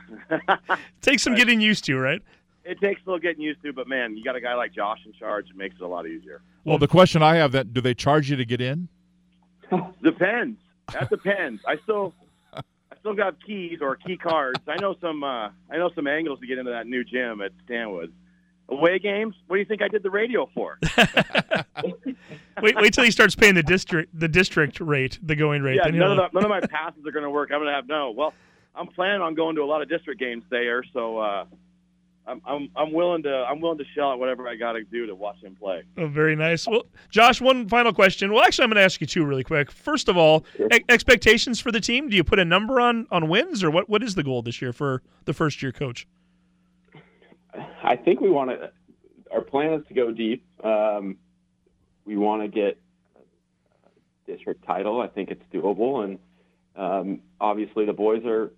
[1.02, 2.22] Takes some getting used to, right?
[2.66, 5.00] it takes a little getting used to, but man, you got a guy like Josh
[5.06, 6.42] in charge, it makes it a lot easier.
[6.64, 8.90] Well, the question I have that do they charge you to get in?
[10.04, 10.60] Depends.
[10.92, 11.62] That depends.
[11.68, 12.25] I still I
[13.06, 14.60] still got keys or key cards.
[14.68, 17.52] I know some uh, I know some angles to get into that new gym at
[17.64, 18.12] Stanwood.
[18.68, 19.36] Away games?
[19.46, 20.80] What do you think I did the radio for?
[22.64, 25.80] wait, wait till he starts paying the district the district rate, the going rate.
[25.84, 27.52] yeah, none of, the, none of my passes are going to work.
[27.52, 28.10] I'm going to have no.
[28.10, 28.34] Well,
[28.74, 31.46] I'm planning on going to a lot of district games there, so uh,
[32.28, 35.06] I'm, I'm I'm willing to I'm willing to shell out whatever I got to do
[35.06, 35.84] to watch him play.
[35.98, 36.68] Oh, very nice.
[36.68, 38.34] Well, Josh, one final question.
[38.34, 39.72] Well, actually, I'm going to ask you two really quick.
[39.72, 42.10] First of all, e- expectations for the team.
[42.10, 43.90] Do you put a number on on wins, or what?
[43.90, 46.08] What is the goal this year for the first year coach?
[47.84, 48.72] I think we want to.
[49.32, 50.44] Our plan is to go deep.
[50.64, 51.18] Um,
[52.06, 52.80] we want to get
[53.16, 55.00] a district title.
[55.02, 56.20] I think it's doable, and
[56.76, 58.52] um, obviously the boys are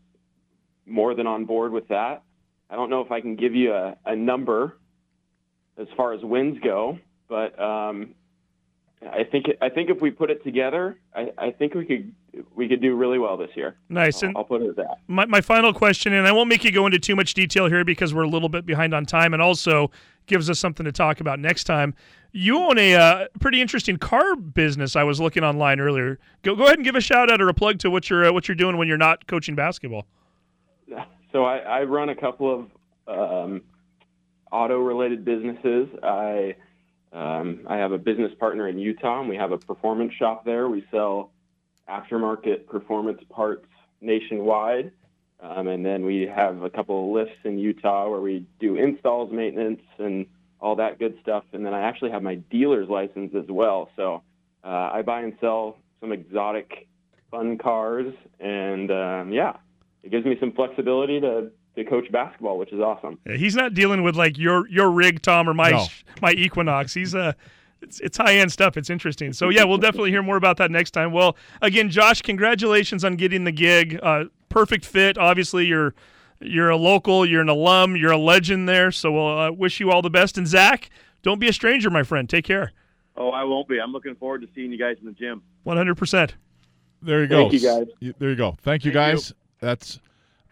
[0.86, 2.24] more than on board with that.
[2.70, 4.78] I don't know if I can give you a, a number
[5.78, 7.00] as far as wins go,
[7.30, 8.14] but um,
[9.02, 12.14] I think I think if we put it together, I, I think we could
[12.56, 13.78] we could do really well this year.
[13.90, 14.24] Nice.
[14.24, 14.98] I'll, And I'll put it at that.
[15.08, 17.86] my, my final question, and I won't make you go into too much detail here
[17.86, 19.92] because we're a little bit behind on time, and also
[20.26, 21.94] gives us something to talk about next time.
[22.32, 24.96] You own a uh, pretty interesting car business.
[24.96, 26.20] I was looking online earlier.
[26.42, 28.34] Go go ahead and give a shout out or a plug to what you're uh,
[28.34, 30.08] what you're doing when you're not coaching basketball.
[31.38, 32.68] So I, I run a couple
[33.08, 33.62] of um,
[34.52, 35.88] auto-related businesses.
[36.02, 36.56] I
[37.14, 40.68] um, I have a business partner in Utah, and we have a performance shop there.
[40.68, 41.30] We sell
[41.88, 43.68] aftermarket performance parts
[44.02, 44.92] nationwide,
[45.40, 49.32] um, and then we have a couple of lifts in Utah where we do installs,
[49.32, 50.26] maintenance, and
[50.60, 51.44] all that good stuff.
[51.54, 53.92] And then I actually have my dealer's license as well.
[53.96, 54.24] So
[54.64, 56.88] uh, I buy and sell some exotic,
[57.30, 59.58] fun cars, and um, yeah,
[60.08, 63.20] it gives me some flexibility to, to coach basketball, which is awesome.
[63.26, 65.86] Yeah, he's not dealing with like your your rig, Tom, or my No.
[66.22, 66.94] my Equinox.
[66.94, 67.34] He's uh
[67.82, 68.78] it's, it's high end stuff.
[68.78, 69.34] It's interesting.
[69.34, 71.12] So yeah, we'll definitely hear more about that next time.
[71.12, 74.00] Well, again, Josh, congratulations on getting the gig.
[74.02, 75.18] Uh, perfect fit.
[75.18, 75.94] Obviously, you're
[76.40, 77.26] you're a local.
[77.26, 77.96] You're an alum.
[77.96, 78.92] You're a legend there.
[78.92, 80.38] So we'll uh, wish you all the best.
[80.38, 80.90] And Zach,
[81.22, 82.30] don't be a stranger, my friend.
[82.30, 82.72] Take care.
[83.16, 83.80] Oh, I won't be.
[83.80, 85.44] I'm looking forward to seeing you guys in the gym.
[85.64, 86.36] One hundred percent.
[87.02, 87.42] There you go.
[87.50, 88.14] Thank you, guys.
[88.18, 88.58] There you go.
[88.64, 89.36] Thank you, Thank you.
[89.60, 90.00] That's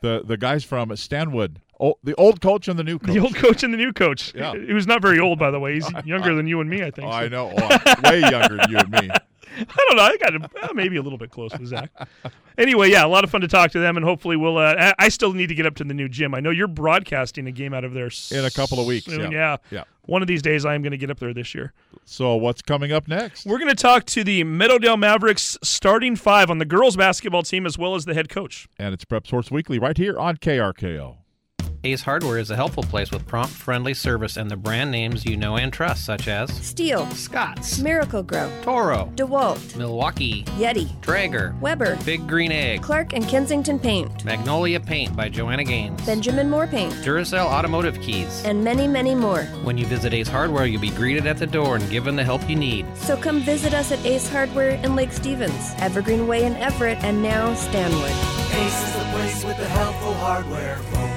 [0.02, 1.62] the the guys from Stanwood.
[1.80, 3.14] Oh, the old coach and the new coach.
[3.14, 4.34] The old coach and the new coach.
[4.34, 4.54] Yeah.
[4.54, 5.74] He was not very old, by the way.
[5.74, 7.08] He's younger than you and me, I think.
[7.08, 7.18] Oh, so.
[7.18, 7.54] I know.
[7.58, 9.10] Oh, way younger than you and me.
[9.70, 10.04] I don't know.
[10.04, 11.92] I got uh, maybe a little bit close with Zach.
[12.58, 14.58] Anyway, yeah, a lot of fun to talk to them, and hopefully we'll.
[14.58, 16.36] Uh, I- still need to get up to the new gym.
[16.36, 19.32] I know you're broadcasting a game out of there In a couple of weeks, soon,
[19.32, 19.38] yeah.
[19.38, 19.58] yeah.
[19.72, 19.84] Yeah.
[20.08, 21.74] One of these days, I am going to get up there this year.
[22.04, 23.46] So what's coming up next?
[23.46, 27.66] We're going to talk to the Meadowdale Mavericks starting five on the girls basketball team,
[27.66, 28.68] as well as the head coach.
[28.78, 31.16] And it's Prep Sports Weekly right here on KRKO.
[31.86, 35.38] Ace Hardware is a helpful place with prompt, friendly service and the brand names you
[35.38, 42.28] know and trust, such as Stihl, Scott's, Miracle-Gro, Toro, DeWalt, Milwaukee, Yeti, Traeger, Weber, Big
[42.28, 47.46] Green Egg, Clark and Kensington Paint, Magnolia Paint by Joanna Gaines, Benjamin Moore Paint, Duracell
[47.46, 48.44] Automotive Keys.
[48.46, 49.44] and many, many more.
[49.64, 52.50] When you visit Ace Hardware, you'll be greeted at the door and given the help
[52.50, 52.88] you need.
[52.98, 57.22] So come visit us at Ace Hardware in Lake Stevens, Evergreen Way in Everett, and
[57.22, 58.10] now Stanwood.
[58.56, 61.15] Ace is the place with the helpful hardware, folks.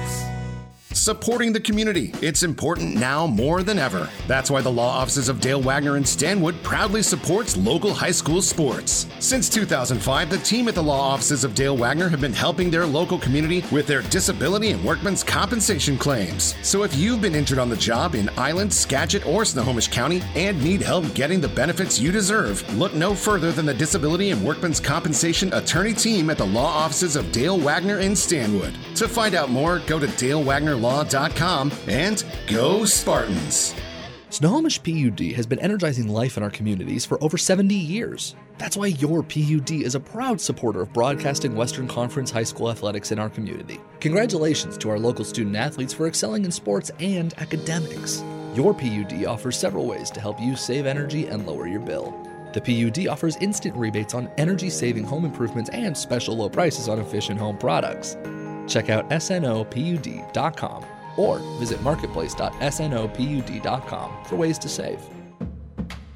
[0.99, 2.11] Supporting the community.
[2.21, 4.09] It's important now more than ever.
[4.27, 8.41] That's why the law offices of Dale Wagner and Stanwood proudly supports local high school
[8.41, 9.07] sports.
[9.19, 12.85] Since 2005, the team at the law offices of Dale Wagner have been helping their
[12.85, 16.53] local community with their disability and workman's compensation claims.
[16.63, 20.61] So if you've been injured on the job in Island, Skagit, or Snohomish County and
[20.61, 24.81] need help getting the benefits you deserve, look no further than the Disability and Workman's
[24.81, 28.77] Compensation Attorney team at the law offices of Dale Wagner and Stanwood.
[28.95, 30.07] To find out more, go to
[30.89, 33.75] dalewagnerlaw.com and go Spartans.
[34.31, 38.35] Snohomish PUD has been energizing life in our communities for over 70 years.
[38.59, 43.11] That's why your PUD is a proud supporter of broadcasting Western Conference high school athletics
[43.11, 43.79] in our community.
[44.01, 48.23] Congratulations to our local student athletes for excelling in sports and academics.
[48.53, 52.13] Your PUD offers several ways to help you save energy and lower your bill.
[52.53, 56.99] The PUD offers instant rebates on energy saving home improvements and special low prices on
[56.99, 58.15] efficient home products.
[58.69, 60.85] Check out snopud.com
[61.17, 65.18] or visit marketplace.snopud.com for ways to save.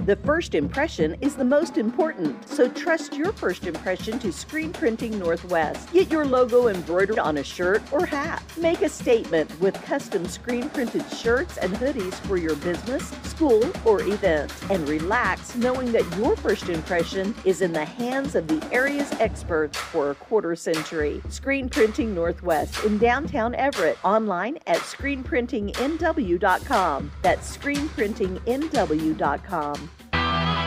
[0.05, 5.17] The first impression is the most important, so trust your first impression to Screen Printing
[5.17, 5.93] Northwest.
[5.93, 8.43] Get your logo embroidered on a shirt or hat.
[8.57, 14.01] Make a statement with custom screen printed shirts and hoodies for your business, school, or
[14.01, 14.53] event.
[14.69, 19.77] And relax knowing that your first impression is in the hands of the area's experts
[19.77, 21.21] for a quarter century.
[21.29, 23.97] Screen Printing Northwest in downtown Everett.
[24.03, 27.11] Online at screenprintingnw.com.
[27.21, 29.89] That's screenprintingnw.com.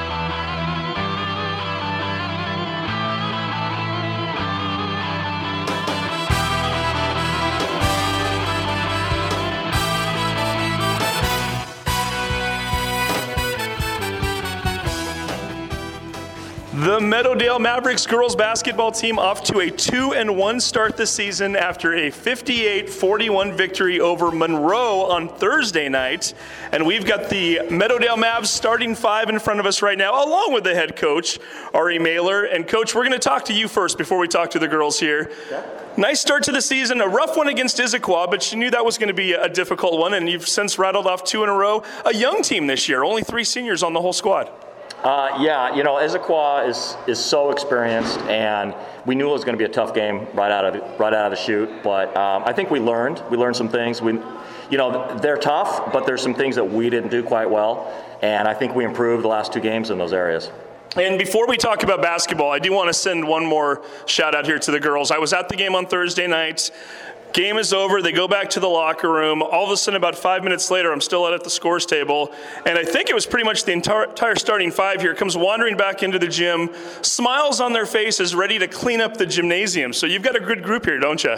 [0.09, 0.66] Bye.
[16.77, 21.57] The Meadowdale Mavericks girls basketball team off to a 2 and 1 start this season
[21.57, 26.35] after a 58-41 victory over Monroe on Thursday night.
[26.73, 30.53] And we've got the Meadowdale Mavs starting five in front of us right now, along
[30.53, 31.39] with the head coach,
[31.73, 32.45] Ari Mailer.
[32.45, 35.01] And coach, we're going to talk to you first before we talk to the girls
[35.01, 35.31] here.
[35.97, 38.99] Nice start to the season, a rough one against Issaquah, but you knew that was
[38.99, 41.83] going to be a difficult one, and you've since rattled off two in a row.
[42.05, 44.51] A young team this year, only three seniors on the whole squad.
[45.03, 48.75] Uh, yeah, you know, Issaquah is is so experienced, and
[49.05, 51.31] we knew it was going to be a tough game right out of right out
[51.33, 51.71] of the chute.
[51.83, 53.23] But um, I think we learned.
[53.31, 54.01] We learned some things.
[54.01, 54.15] We,
[54.71, 57.93] you know, they're tough, but there's some things that we didn't do quite well,
[58.23, 60.51] and I think we improved the last two games in those areas.
[60.97, 64.47] And before we talk about basketball, I do want to send one more shout out
[64.47, 65.11] here to the girls.
[65.11, 66.71] I was at the game on Thursday night.
[67.37, 68.01] Game is over.
[68.01, 69.43] They go back to the locker room.
[69.43, 72.33] All of a sudden, about five minutes later, I'm still out at the scores table.
[72.65, 75.77] And I think it was pretty much the entire, entire starting five here comes wandering
[75.77, 76.71] back into the gym,
[77.03, 79.93] smiles on their faces, ready to clean up the gymnasium.
[79.93, 81.37] So you've got a good group here, don't you?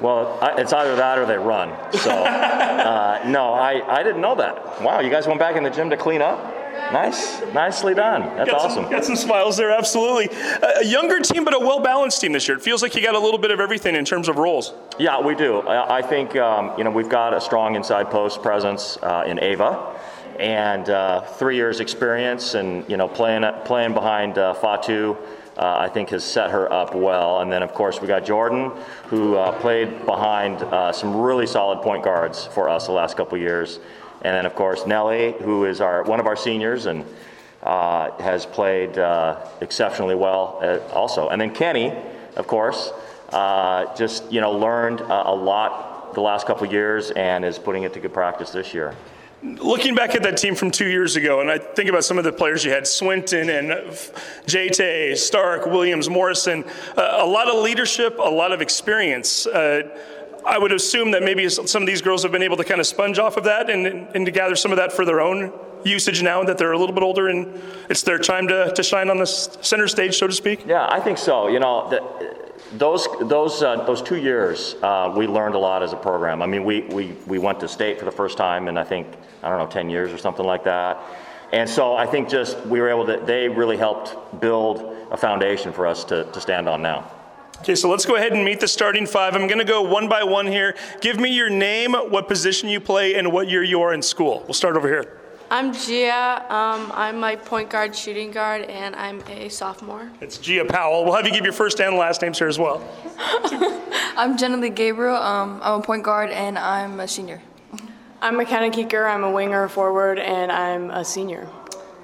[0.00, 1.68] Well, it's either that or they run.
[1.92, 4.82] So, uh, no, I, I didn't know that.
[4.82, 6.57] Wow, you guys went back in the gym to clean up?
[6.92, 8.22] Nice, nicely done.
[8.36, 8.84] That's got awesome.
[8.84, 10.28] Some, got some smiles there, absolutely.
[10.62, 12.56] A, younger team, but a well balanced team this year.
[12.56, 14.72] It feels like you got a little bit of everything in terms of roles.
[14.98, 15.60] Yeah, we do.
[15.60, 19.38] I, I think um, you know we've got a strong inside post presence uh, in
[19.40, 19.94] Ava,
[20.38, 25.16] and uh, three years experience, and you know playing playing behind uh, Fatu.
[25.58, 27.40] Uh, I think has set her up well.
[27.40, 28.70] And then, of course, we got Jordan,
[29.06, 33.36] who uh, played behind uh, some really solid point guards for us the last couple
[33.38, 33.80] years.
[34.22, 37.04] And then, of course, Nelly, who is our one of our seniors and
[37.62, 41.28] uh, has played uh, exceptionally well uh, also.
[41.28, 41.92] And then Kenny,
[42.36, 42.92] of course,
[43.30, 47.82] uh, just you know learned uh, a lot the last couple years and is putting
[47.82, 48.94] it to good practice this year.
[49.40, 52.24] Looking back at that team from two years ago, and I think about some of
[52.24, 53.70] the players you had Swinton and
[54.46, 56.64] JT, Stark, Williams, Morrison,
[56.96, 59.46] uh, a lot of leadership, a lot of experience.
[60.44, 62.86] I would assume that maybe some of these girls have been able to kind of
[62.86, 65.52] sponge off of that and, and to gather some of that for their own
[65.84, 69.10] usage now that they're a little bit older and it's their time to, to shine
[69.10, 70.64] on the center stage, so to speak?
[70.66, 71.48] Yeah, I think so.
[71.48, 72.38] You know, the,
[72.72, 76.42] those those uh, those two years, uh, we learned a lot as a program.
[76.42, 79.06] I mean, we, we we went to state for the first time in I think
[79.42, 81.00] I don't know ten years or something like that,
[81.52, 83.16] and so I think just we were able to.
[83.24, 87.10] They really helped build a foundation for us to, to stand on now.
[87.60, 89.34] Okay, so let's go ahead and meet the starting five.
[89.34, 90.76] I'm going to go one by one here.
[91.00, 94.44] Give me your name, what position you play, and what year you are in school.
[94.44, 95.18] We'll start over here.
[95.50, 96.44] I'm Gia.
[96.48, 100.08] Um, I'm my point guard, shooting guard, and I'm a sophomore.
[100.20, 101.04] It's Gia Powell.
[101.04, 102.86] We'll have you give your first and last names here as well.
[104.16, 105.16] I'm Jenna Lee Gabriel.
[105.16, 107.42] Um, I'm a point guard, and I'm a senior.
[108.20, 109.12] I'm McKenna Keeker.
[109.12, 111.48] I'm a winger forward, and I'm a senior.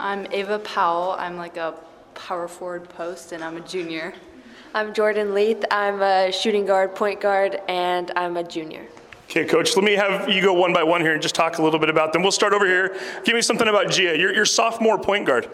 [0.01, 1.15] I'm Ava Powell.
[1.17, 1.75] I'm like a
[2.15, 4.15] power forward post, and I'm a junior.
[4.77, 5.65] I'm Jordan Leith.
[5.71, 8.85] I'm a shooting guard, point guard, and I'm a junior.
[9.31, 11.63] Okay, coach, let me have you go one by one here and just talk a
[11.63, 12.23] little bit about them.
[12.23, 12.99] We'll start over here.
[13.23, 14.19] Give me something about Gia.
[14.19, 15.49] You're, you're sophomore point guard.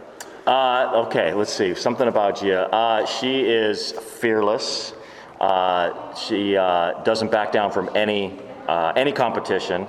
[0.47, 1.75] Uh, okay, let's see.
[1.75, 2.75] Something about Gia.
[2.75, 4.95] Uh, she is fearless.
[5.39, 9.87] Uh, she uh, doesn't back down from any uh, any competition.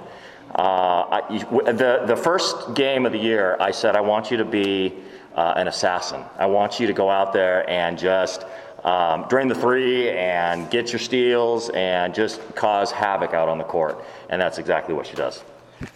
[0.56, 4.46] Uh, I, the the first game of the year, I said, I want you to
[4.46, 4.94] be
[5.38, 6.22] an assassin.
[6.38, 8.46] I want you to go out there and just
[8.84, 13.64] um, drain the three and get your steals and just cause havoc out on the
[13.64, 14.04] court.
[14.30, 15.44] And that's exactly what she does.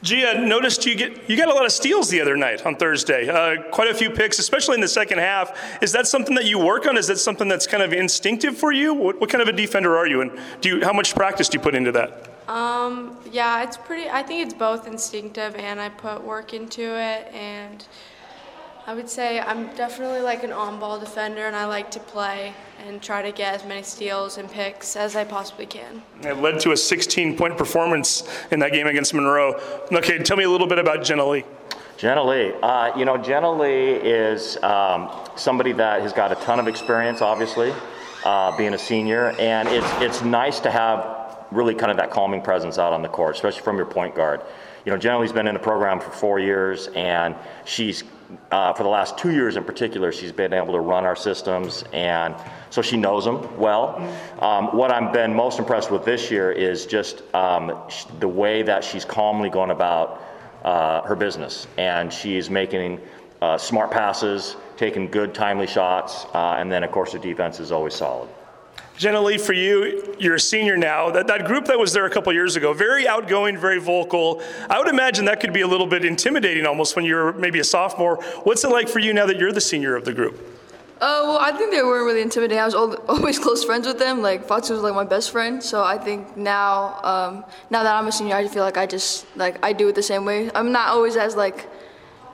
[0.02, 3.30] Gia, noticed you get you got a lot of steals the other night on Thursday.
[3.30, 5.80] Uh, quite a few picks, especially in the second half.
[5.84, 6.98] Is that something that you work on?
[6.98, 8.94] Is that something that's kind of instinctive for you?
[8.94, 10.32] What, what kind of a defender are you, and
[10.62, 12.32] do you how much practice do you put into that?
[12.48, 14.10] Um, yeah, it's pretty.
[14.10, 17.32] I think it's both instinctive and I put work into it.
[17.34, 17.86] And
[18.88, 23.02] I would say I'm definitely like an on-ball defender, and I like to play and
[23.02, 26.02] try to get as many steals and picks as I possibly can.
[26.22, 29.60] It led to a 16-point performance in that game against Monroe.
[29.92, 31.44] Okay, tell me a little bit about Jenna Lee.
[31.98, 36.60] Jenna Lee, uh, you know, Jenna Lee is um, somebody that has got a ton
[36.60, 37.74] of experience, obviously,
[38.26, 42.42] uh, being a senior, and it's it's nice to have really kind of that calming
[42.42, 44.42] presence out on the court, especially from your point guard.
[44.84, 48.04] You know, Jenna Lee's been in the program for four years, and she's
[48.52, 51.84] uh, for the last two years in particular, she's been able to run our systems,
[51.94, 52.36] and
[52.70, 53.98] so she knows them well.
[54.40, 58.64] Um, what I've been most impressed with this year is just um, sh- the way
[58.64, 60.22] that she's calmly going about
[60.64, 63.00] uh, her business, and she's making
[63.42, 67.72] uh, smart passes, taking good, timely shots, uh, and then of course the defense is
[67.72, 68.30] always solid.
[68.98, 71.10] Jenna Lee, for you, you're a senior now.
[71.10, 74.42] That, that group that was there a couple years ago, very outgoing, very vocal.
[74.70, 77.64] I would imagine that could be a little bit intimidating almost when you're maybe a
[77.64, 78.18] sophomore.
[78.44, 80.40] What's it like for you now that you're the senior of the group?
[80.96, 82.58] Uh, well, I think they weren't really intimidating.
[82.58, 84.22] I was al- always close friends with them.
[84.22, 85.62] Like Fatu was like my best friend.
[85.62, 88.86] So I think now, um, now that I'm a senior, I just feel like I
[88.86, 90.50] just like I do it the same way.
[90.56, 91.68] I'm not always as like,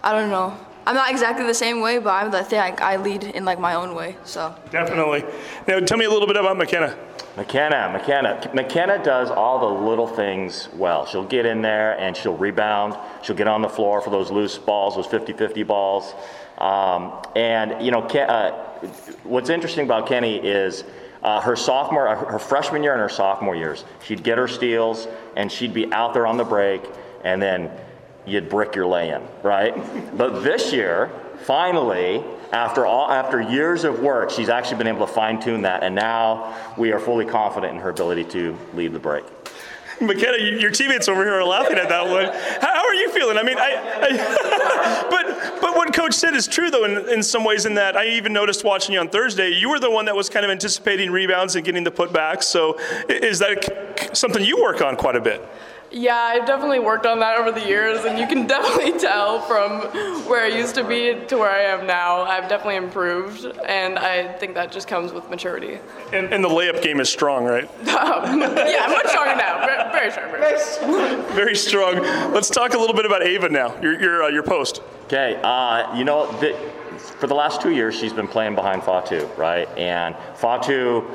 [0.04, 0.56] I don't know.
[0.92, 3.62] I'm not exactly the same way, but I'm the thing like, I lead in like
[3.62, 4.18] my own way.
[4.26, 5.24] So Definitely.
[5.66, 6.98] Now, tell me a little bit about McKenna.
[7.38, 11.06] McKenna, McKenna, McKenna does all the little things well.
[11.06, 12.98] She'll get in there and she'll rebound.
[13.24, 16.14] She'll get on the floor for those loose balls, those 50-50 balls.
[16.58, 18.52] Um, and you know, Ke- uh,
[19.24, 20.84] what's interesting about Kenny is
[21.24, 25.08] uh, her sophomore, uh, her freshman year and her sophomore years, she'd get her steals
[25.38, 26.82] and she'd be out there on the break,
[27.24, 27.72] and then
[28.26, 29.76] you'd brick your lay-in, right?
[30.18, 31.10] but this year,
[31.44, 35.96] finally, after all, after years of work, she's actually been able to fine-tune that, and
[35.96, 39.24] now we are fully confident in her ability to lead the break.
[40.02, 42.26] McKenna, you- your teammates over here are laughing at that one.
[42.26, 43.38] How, how are you feeling?
[43.38, 47.44] I mean, I, I but but what Coach said is true though in, in some
[47.44, 47.66] ways.
[47.66, 50.28] In that I even noticed watching you on Thursday, you were the one that was
[50.28, 52.44] kind of anticipating rebounds and getting the putbacks.
[52.44, 55.48] So is that something you work on quite a bit?
[55.92, 59.82] Yeah, I've definitely worked on that over the years, and you can definitely tell from
[60.26, 62.22] where I used to be to where I am now.
[62.22, 65.80] I've definitely improved, and I think that just comes with maturity.
[66.14, 67.66] And, and the layup game is strong, right?
[67.90, 69.66] Um, yeah, much stronger now.
[69.66, 70.32] Very, very strong.
[70.32, 71.36] Very strong.
[71.36, 72.34] Very strong.
[72.34, 73.80] Let's talk a little bit about Ava now.
[73.82, 74.82] Your your uh, your post.
[75.06, 76.54] Okay, uh, you know, the,
[76.98, 79.68] for the last two years, she's been playing behind Fatu, right?
[79.78, 81.06] And Fatu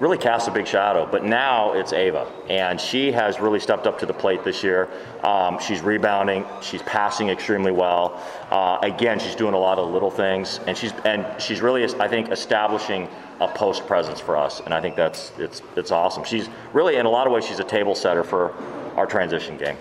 [0.00, 3.98] really cast a big shadow, but now it's Ava, and she has really stepped up
[3.98, 4.88] to the plate this year.
[5.22, 8.20] Um, she's rebounding, she's passing extremely well.
[8.50, 12.08] Uh, again, she's doing a lot of little things, and she's and she's really, I
[12.08, 13.08] think, establishing
[13.40, 16.24] a post presence for us, and I think that's it's it's awesome.
[16.24, 18.54] She's really, in a lot of ways, she's a table setter for
[18.96, 19.76] our transition game.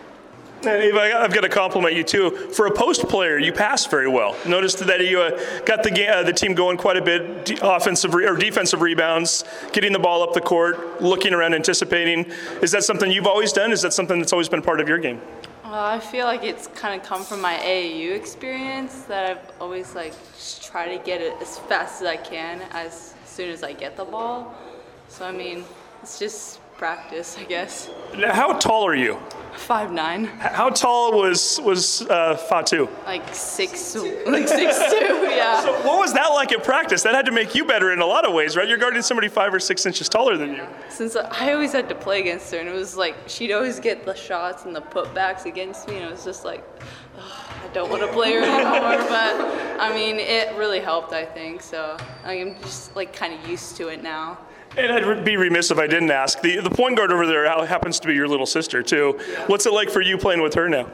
[0.66, 2.32] I- I've got to compliment you too.
[2.32, 4.36] For a post player, you pass very well.
[4.46, 8.26] Noticed that you uh, got the, uh, the team going quite a bit, offensive re-
[8.28, 12.32] or defensive rebounds, getting the ball up the court, looking around, anticipating.
[12.62, 13.72] Is that something you've always done?
[13.72, 15.22] Is that something that's always been part of your game?
[15.64, 19.94] Uh, I feel like it's kind of come from my AAU experience that I've always
[19.94, 20.14] like
[20.64, 24.06] try to get it as fast as I can as soon as I get the
[24.06, 24.56] ball.
[25.10, 25.64] So I mean,
[26.02, 27.90] it's just practice, I guess.
[28.16, 29.20] Now, how tall are you?
[29.54, 32.88] Five nine, How tall was was uh, Fatu?
[33.06, 33.94] like six,
[34.26, 35.60] like six two, yeah.
[35.60, 37.04] So what was that like at practice?
[37.04, 38.68] That had to make you better in a lot of ways, right?
[38.70, 40.66] You're guarding somebody five or six inches taller than you.
[40.88, 44.06] Since I always had to play against her, and it was like she'd always get
[44.06, 46.64] the shots and the putbacks against me, and it was just like,
[47.18, 47.24] "Ugh,
[47.66, 49.06] I don't want to play her anymore.
[49.10, 49.36] but
[49.82, 51.62] I mean, it really helped, I think.
[51.62, 54.38] So I'm just like kind of used to it now.
[54.78, 56.42] And I'd be remiss if I didn't ask.
[56.42, 59.20] The, the point guard over there happens to be your little sister, too.
[59.48, 60.90] What's it like for you playing with her now?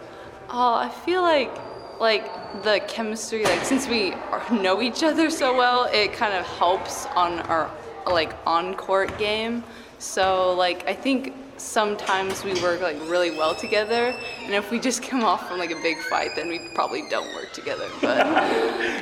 [0.50, 1.52] Oh, I feel like
[2.00, 2.26] like
[2.64, 7.06] the chemistry, like since we are- know each other so well, it kind of helps
[7.08, 7.72] on our
[8.06, 9.64] like on court game.
[9.98, 14.14] So like I think sometimes we work like really well together,
[14.44, 17.34] and if we just come off from like a big fight, then we probably don't
[17.34, 17.88] work together.
[18.02, 18.26] But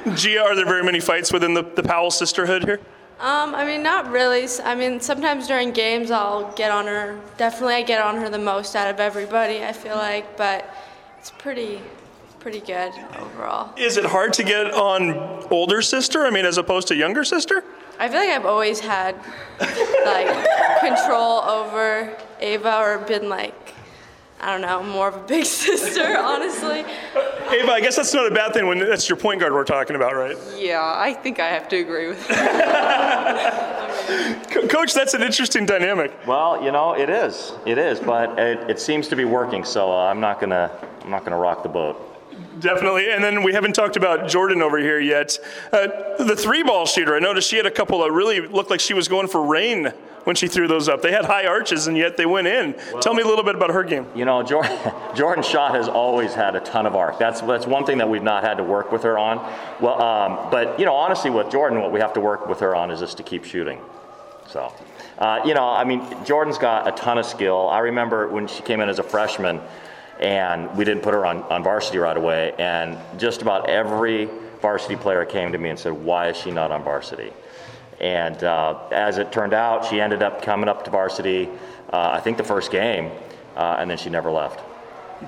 [0.16, 2.80] Gia, are there very many fights within the, the Powell sisterhood here?
[3.24, 4.46] Um, I mean, not really.
[4.66, 7.18] I mean, sometimes during games I'll get on her.
[7.38, 9.64] Definitely, I get on her the most out of everybody.
[9.64, 10.70] I feel like, but
[11.20, 11.82] it's pretty,
[12.42, 13.74] pretty good overall.
[13.78, 15.14] Is it hard to get on
[15.50, 16.26] older sister?
[16.26, 17.64] I mean, as opposed to younger sister?
[17.98, 19.16] I feel like I've always had
[20.06, 20.28] like
[20.82, 23.63] control over Ava or been like,
[24.44, 26.80] I don't know, more of a big sister, honestly.
[26.80, 29.96] Ava, I guess that's not a bad thing when that's your point guard we're talking
[29.96, 30.36] about, right?
[30.58, 32.28] Yeah, I think I have to agree with
[34.52, 36.12] Co- Coach, that's an interesting dynamic.
[36.28, 37.54] Well, you know, it is.
[37.66, 39.64] It is, but it, it seems to be working.
[39.64, 40.70] So uh, I'm not gonna
[41.02, 42.13] I'm not gonna rock the boat.
[42.60, 43.12] Definitely.
[43.12, 45.40] And then we haven't talked about Jordan over here yet.
[45.72, 45.88] Uh,
[46.24, 48.94] the three ball shooter, I noticed she had a couple that really looked like she
[48.94, 49.94] was going for rain
[50.24, 51.02] when she threw those up.
[51.02, 52.76] They had high arches and yet they went in.
[53.02, 54.08] Tell me a little bit about her game.
[54.16, 54.78] You know, Jordan,
[55.16, 57.20] Jordan's shot has always had a ton of arc.
[57.20, 59.38] That's that's one thing that we've not had to work with her on.
[59.82, 62.76] Well, um, but you know, honestly, with Jordan, what we have to work with her
[62.76, 63.80] on is just to keep shooting.
[64.48, 64.74] So,
[65.18, 67.70] uh, you know, I mean, Jordan's got a ton of skill.
[67.70, 69.62] I remember when she came in as a freshman,
[70.24, 74.30] and we didn't put her on, on varsity right away, and just about every
[74.62, 77.32] varsity player came to me and said, "Why is she not on varsity?"
[78.00, 81.50] And uh, as it turned out, she ended up coming up to varsity.
[81.92, 83.12] Uh, I think the first game,
[83.56, 84.62] uh, and then she never left.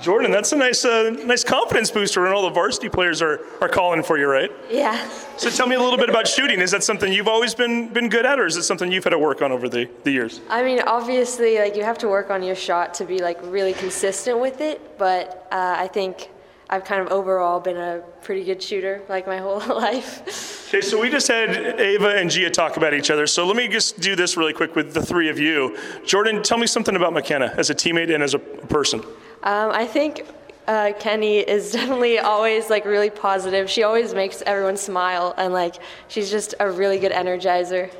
[0.01, 3.69] Jordan, that's a nice, uh, nice confidence booster when all the varsity players are, are
[3.69, 4.51] calling for you, right?
[4.69, 5.09] Yeah.
[5.37, 6.59] So tell me a little bit about shooting.
[6.59, 9.11] Is that something you've always been been good at, or is it something you've had
[9.11, 10.41] to work on over the, the years?
[10.49, 13.73] I mean, obviously, like you have to work on your shot to be like really
[13.73, 14.97] consistent with it.
[14.97, 16.29] But uh, I think
[16.69, 20.67] I've kind of overall been a pretty good shooter like my whole life.
[20.69, 23.27] Okay, so we just had Ava and Gia talk about each other.
[23.27, 25.77] So let me just do this really quick with the three of you.
[26.05, 29.03] Jordan, tell me something about McKenna as a teammate and as a person.
[29.45, 30.25] Um, I think
[30.67, 33.69] uh, Kenny is definitely always like really positive.
[33.69, 35.75] She always makes everyone smile, and like
[36.07, 37.91] she's just a really good energizer.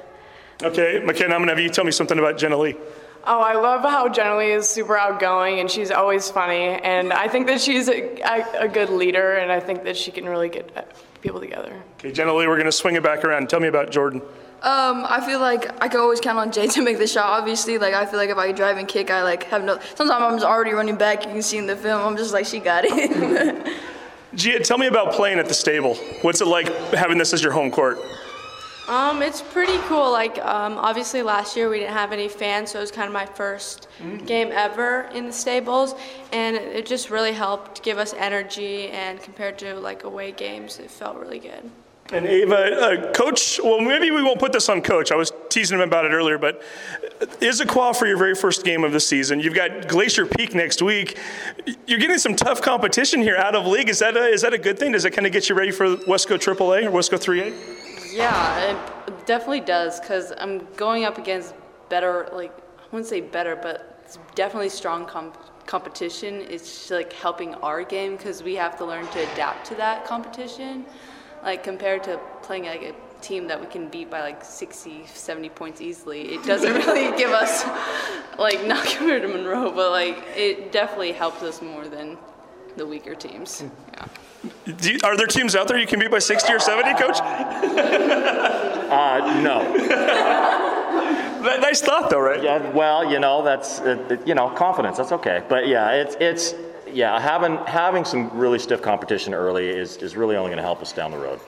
[0.64, 2.76] Okay, McKenna, I'm gonna have you tell me something about Jenna Lee.
[3.28, 6.80] Oh, I love how Jenna Lee is super outgoing and she's always funny.
[6.84, 10.12] And I think that she's a, a, a good leader and I think that she
[10.12, 10.84] can really get uh,
[11.22, 11.84] people together.
[11.96, 13.50] Okay, Jenna Lee, we're gonna swing it back around.
[13.50, 14.22] Tell me about Jordan.
[14.66, 17.40] Um, I feel like I could always count on Jay to make the shot.
[17.40, 19.80] Obviously, like I feel like if I drive and kick, I like have no.
[19.94, 21.24] Sometimes I'm just already running back.
[21.24, 22.02] You can see in the film.
[22.02, 23.74] I'm just like she got it.
[24.34, 25.96] Gia, tell me about playing at the stable.
[26.24, 28.00] What's it like having this as your home court?
[28.88, 30.12] Um, it's pretty cool.
[30.12, 33.14] Like, um, obviously last year we didn't have any fans, so it was kind of
[33.14, 35.96] my 1st game ever in the stables,
[36.32, 38.90] and it it just really helped give us energy.
[38.90, 41.72] And compared to like away games, it felt really good.
[42.12, 45.12] And Ava, uh, coach, well, maybe we won't put this on coach.
[45.12, 46.62] I was teasing him about it earlier, but
[47.42, 49.40] is Issaquah for your very first game of the season?
[49.40, 51.18] You've got Glacier Peak next week.
[51.88, 53.90] You're getting some tough competition here out of league.
[53.90, 54.92] Is that a, is that a good thing?
[54.92, 58.14] Does it kind of get you ready for Wesco AAA or Wesco 3A?
[58.16, 58.78] Yeah,
[59.08, 61.56] it definitely does because I'm going up against
[61.90, 66.42] better, like, I wouldn't say better, but it's definitely strong comp- competition.
[66.42, 70.86] It's like helping our game because we have to learn to adapt to that competition.
[71.46, 75.50] Like, compared to playing like a team that we can beat by like 60, 70
[75.50, 77.64] points easily, it doesn't really give us,
[78.38, 82.18] like, not compared to Monroe, but like, it definitely helps us more than
[82.76, 83.64] the weaker teams.
[83.94, 84.08] Yeah.
[84.76, 87.20] Do you, are there teams out there you can beat by 60 or 70, coach?
[88.86, 89.64] Uh, no.
[91.60, 92.42] nice thought, though, right?
[92.42, 92.70] Yeah.
[92.72, 94.98] Well, you know, that's uh, you know confidence.
[94.98, 95.44] That's okay.
[95.48, 96.54] But yeah, it's it's
[96.96, 100.82] yeah having having some really stiff competition early is is really only going to help
[100.82, 101.40] us down the road.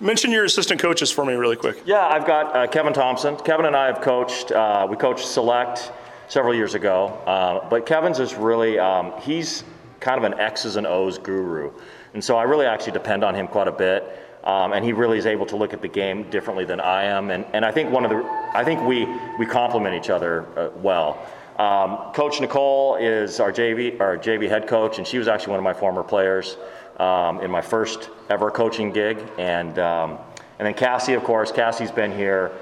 [0.00, 1.80] Mention your assistant coaches for me, really quick.
[1.86, 3.36] Yeah, I've got uh, Kevin Thompson.
[3.36, 4.50] Kevin and I have coached.
[4.50, 5.92] Uh, we coached Select
[6.26, 9.62] several years ago, uh, but Kevin's is really um, he's
[10.00, 11.70] kind of an X's and O's guru,
[12.12, 14.20] and so I really actually depend on him quite a bit.
[14.42, 17.30] Um, and he really is able to look at the game differently than I am,
[17.30, 18.22] and, and I think one of the
[18.52, 19.06] I think we
[19.38, 21.18] we complement each other uh, well.
[21.58, 25.60] Um, coach Nicole is our JV our JV head coach, and she was actually one
[25.60, 26.56] of my former players
[26.98, 30.18] um, in my first ever coaching gig, and um,
[30.58, 32.52] and then Cassie, of course, Cassie's been here.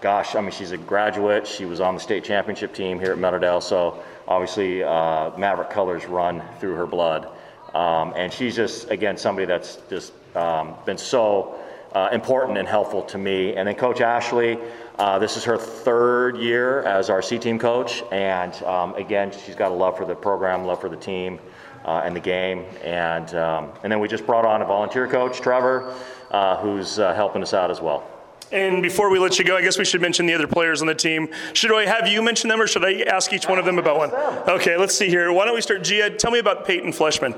[0.00, 1.46] Gosh, I mean, she's a graduate.
[1.46, 6.06] She was on the state championship team here at Meadowdale, so obviously uh, Maverick colors
[6.06, 7.28] run through her blood.
[7.74, 11.61] Um, and she's just, again, somebody that's just um, been so
[11.94, 13.54] uh, important and helpful to me.
[13.54, 14.58] And then Coach Ashley,
[14.98, 18.02] uh, this is her third year as our C team coach.
[18.12, 21.38] And um, again, she's got a love for the program, love for the team.
[21.84, 25.40] Uh, and the game, and um, and then we just brought on a volunteer coach,
[25.40, 25.92] Trevor,
[26.30, 28.08] uh, who's uh, helping us out as well.
[28.52, 30.86] And before we let you go, I guess we should mention the other players on
[30.86, 31.28] the team.
[31.54, 33.98] Should I have you mention them, or should I ask each one of them about
[33.98, 34.12] one?
[34.48, 35.32] Okay, let's see here.
[35.32, 35.82] Why don't we start?
[35.82, 37.34] Gia, tell me about Peyton Fleshman,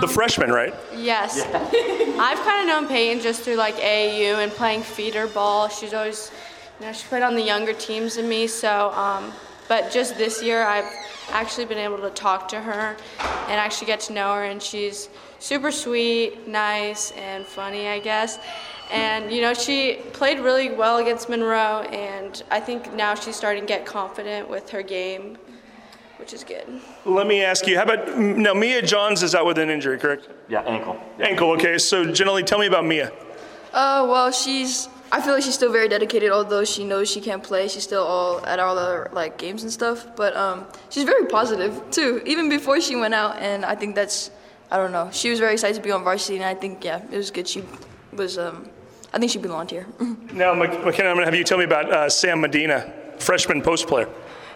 [0.00, 0.74] the freshman, right?
[0.94, 1.40] Yes.
[2.18, 5.68] I've kind of known Peyton just through like AAU and playing feeder ball.
[5.68, 6.30] She's always,
[6.80, 8.46] you know, she played on the younger teams than me.
[8.46, 9.32] So, um,
[9.68, 10.90] but just this year, I've
[11.30, 14.44] actually been able to talk to her and actually get to know her.
[14.44, 15.08] And she's
[15.38, 18.38] super sweet, nice, and funny, I guess.
[18.90, 23.62] And you know, she played really well against Monroe, and I think now she's starting
[23.62, 25.38] to get confident with her game.
[26.26, 26.66] Which is good.
[27.04, 30.28] Let me ask you, how about now Mia Johns is out with an injury, correct?
[30.48, 31.00] Yeah, ankle.
[31.20, 31.78] Ankle, okay.
[31.78, 33.12] So generally tell me about Mia.
[33.72, 34.88] Uh, well, she's.
[35.12, 37.68] I feel like she's still very dedicated, although she knows she can't play.
[37.68, 40.16] She's still all at all the like games and stuff.
[40.16, 43.36] But um, she's very positive too, even before she went out.
[43.38, 44.32] And I think that's,
[44.72, 45.08] I don't know.
[45.12, 47.46] She was very excited to be on varsity, and I think yeah, it was good.
[47.46, 47.62] She
[48.12, 48.36] was.
[48.36, 48.68] Um,
[49.14, 49.86] I think she belonged here.
[50.32, 53.86] Now, McKenna, I'm going to have you tell me about uh, Sam Medina, freshman post
[53.86, 54.08] player.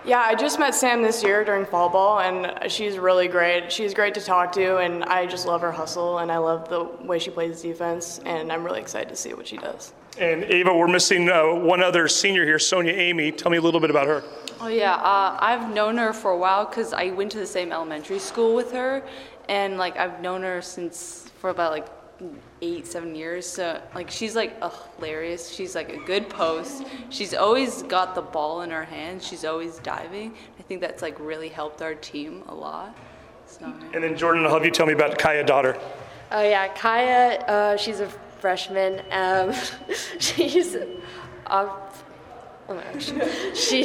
[0.02, 3.70] Yeah, I just met Sam this year during fall ball, and she's really great.
[3.70, 6.84] She's great to talk to, and I just love her hustle, and I love the
[7.04, 9.92] way she plays defense, and I'm really excited to see what she does.
[10.18, 13.30] And Ava, we're missing uh, one other senior here, Sonia Amy.
[13.30, 14.24] Tell me a little bit about her.
[14.58, 17.70] Oh yeah, uh, I've known her for a while because I went to the same
[17.70, 19.02] elementary school with her,
[19.50, 21.86] and like I've known her since for about like
[22.62, 23.46] eight, seven years.
[23.46, 25.50] So like she's like ugh, hilarious.
[25.50, 26.84] She's like a good post.
[27.08, 29.26] She's always got the ball in her hands.
[29.26, 30.34] She's always diving.
[30.58, 32.96] I think that's like really helped our team a lot.
[33.46, 35.78] So And then Jordan, I'll have you tell me about Kaya Daughter.
[36.30, 37.40] Oh yeah, Kaya.
[37.46, 38.08] Uh, she's a
[38.38, 39.02] freshman.
[39.10, 39.52] Um,
[40.18, 40.76] she's.
[41.46, 41.89] Uh,
[42.70, 43.12] oh my gosh.
[43.54, 43.84] She.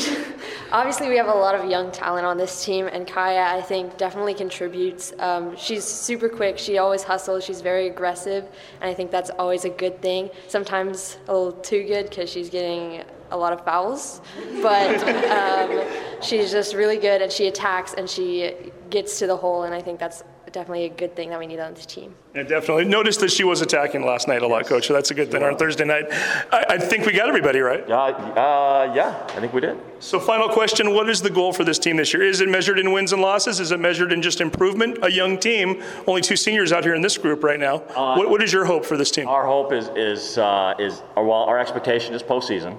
[0.72, 3.98] Obviously, we have a lot of young talent on this team, and Kaya, I think,
[3.98, 5.14] definitely contributes.
[5.20, 6.58] Um, she's super quick.
[6.58, 7.44] She always hustles.
[7.44, 8.46] She's very aggressive,
[8.82, 10.30] and I think that's always a good thing.
[10.48, 14.22] Sometimes a little too good because she's getting a lot of fouls,
[14.62, 15.84] but um,
[16.22, 19.82] she's just really good, and she attacks and she gets to the hole, and I
[19.82, 20.24] think that's
[20.56, 22.16] definitely a good thing that we need on this team.
[22.34, 22.86] Yeah, definitely.
[22.86, 24.88] Noticed that she was attacking last night a lot, Coach.
[24.88, 26.06] So that's a good thing on Thursday night.
[26.10, 27.88] I, I think we got everybody right.
[27.90, 29.78] Uh, uh, yeah, I think we did.
[30.00, 32.24] So, final question: What is the goal for this team this year?
[32.24, 33.60] Is it measured in wins and losses?
[33.60, 35.00] Is it measured in just improvement?
[35.04, 37.80] A young team, only two seniors out here in this group right now.
[38.16, 39.28] what, what is your hope for this team?
[39.28, 42.78] Our hope is is uh, is uh, well, our expectation is postseason.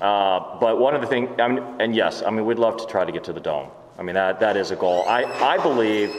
[0.00, 2.86] Uh, but one of the things, I mean, and yes, I mean, we'd love to
[2.86, 3.68] try to get to the dome.
[3.98, 5.04] I mean, that that is a goal.
[5.06, 6.10] I I believe.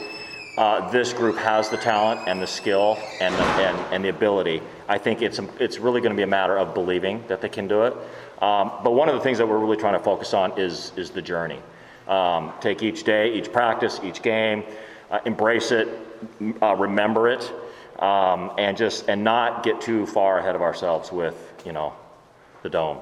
[0.56, 4.60] Uh, this group has the talent and the skill and the, and, and the ability.
[4.86, 7.66] I think it's it's really going to be a matter of believing that they can
[7.66, 7.94] do it.
[8.42, 11.10] Um, but one of the things that we're really trying to focus on is is
[11.10, 11.58] the journey.
[12.06, 14.64] Um, take each day, each practice, each game,
[15.10, 15.88] uh, embrace it,
[16.60, 17.50] uh, remember it,
[17.98, 21.94] um, and just and not get too far ahead of ourselves with you know
[22.62, 22.98] the dome.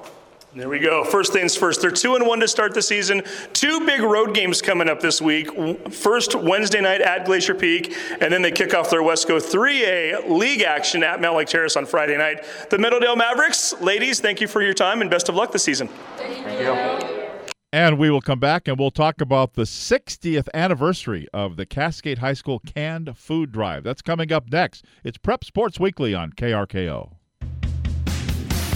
[0.53, 1.05] There we go.
[1.05, 1.81] First things first.
[1.81, 3.23] They're two and one to start the season.
[3.53, 5.49] Two big road games coming up this week.
[5.93, 10.61] First Wednesday night at Glacier Peak, and then they kick off their Wesco 3A league
[10.61, 12.43] action at Mountlake Terrace on Friday night.
[12.69, 15.87] The Meadowdale Mavericks, ladies, thank you for your time and best of luck this season.
[16.17, 17.21] Thank you.
[17.71, 22.17] And we will come back and we'll talk about the 60th anniversary of the Cascade
[22.17, 23.85] High School Canned Food Drive.
[23.85, 24.83] That's coming up next.
[25.05, 27.20] It's Prep Sports Weekly on KRKO.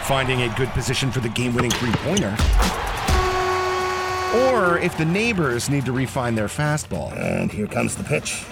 [0.03, 2.35] finding a good position for the game-winning three-pointer,
[4.35, 7.15] or if the neighbors need to refine their fastball.
[7.17, 8.45] And here comes the pitch.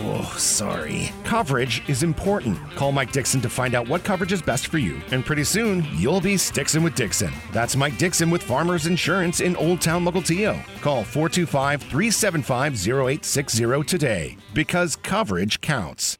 [0.00, 1.10] Oh, sorry.
[1.24, 2.56] Coverage is important.
[2.76, 5.00] Call Mike Dixon to find out what coverage is best for you.
[5.10, 7.32] And pretty soon, you'll be Stixon with Dixon.
[7.52, 10.62] That's Mike Dixon with Farmers Insurance in Old Town Mukilteo.
[10.80, 16.16] Call 425 375 0860 today because coverage counts.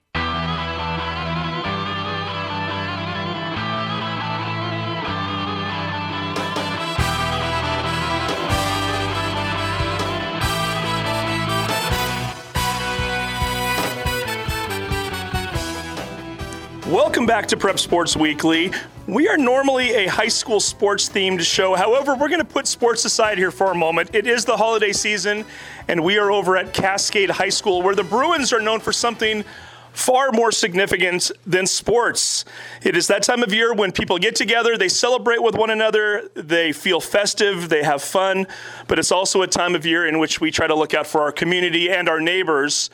[16.88, 18.72] Welcome back to Prep Sports Weekly.
[19.06, 21.74] We are normally a high school sports themed show.
[21.74, 24.14] However, we're going to put sports aside here for a moment.
[24.14, 25.44] It is the holiday season,
[25.86, 29.44] and we are over at Cascade High School, where the Bruins are known for something
[29.92, 32.46] far more significant than sports.
[32.82, 36.30] It is that time of year when people get together, they celebrate with one another,
[36.32, 38.46] they feel festive, they have fun,
[38.86, 41.20] but it's also a time of year in which we try to look out for
[41.20, 42.88] our community and our neighbors.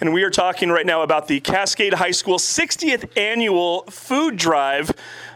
[0.00, 4.92] And we are talking right now about the Cascade High School 60th annual food drive.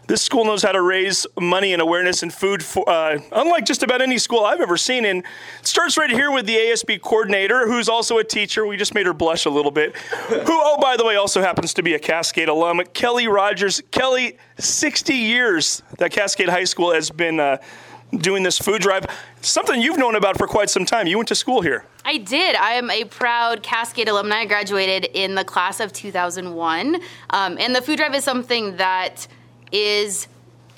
[0.06, 3.82] This school knows how to raise money and awareness and food, for, uh, unlike just
[3.82, 5.04] about any school I've ever seen.
[5.04, 5.20] And
[5.60, 8.66] it starts right here with the ASB coordinator, who's also a teacher.
[8.66, 9.96] We just made her blush a little bit.
[9.96, 13.82] Who, oh, by the way, also happens to be a Cascade alum, Kelly Rogers.
[13.90, 17.38] Kelly, 60 years that Cascade High School has been.
[17.38, 17.58] Uh,
[18.18, 19.06] doing this food drive,
[19.40, 21.06] something you've known about for quite some time.
[21.06, 21.84] You went to school here.
[22.04, 22.56] I did.
[22.56, 24.40] I am a proud Cascade alumni.
[24.40, 27.00] I graduated in the class of 2001.
[27.30, 29.26] Um, and the food drive is something that
[29.72, 30.28] is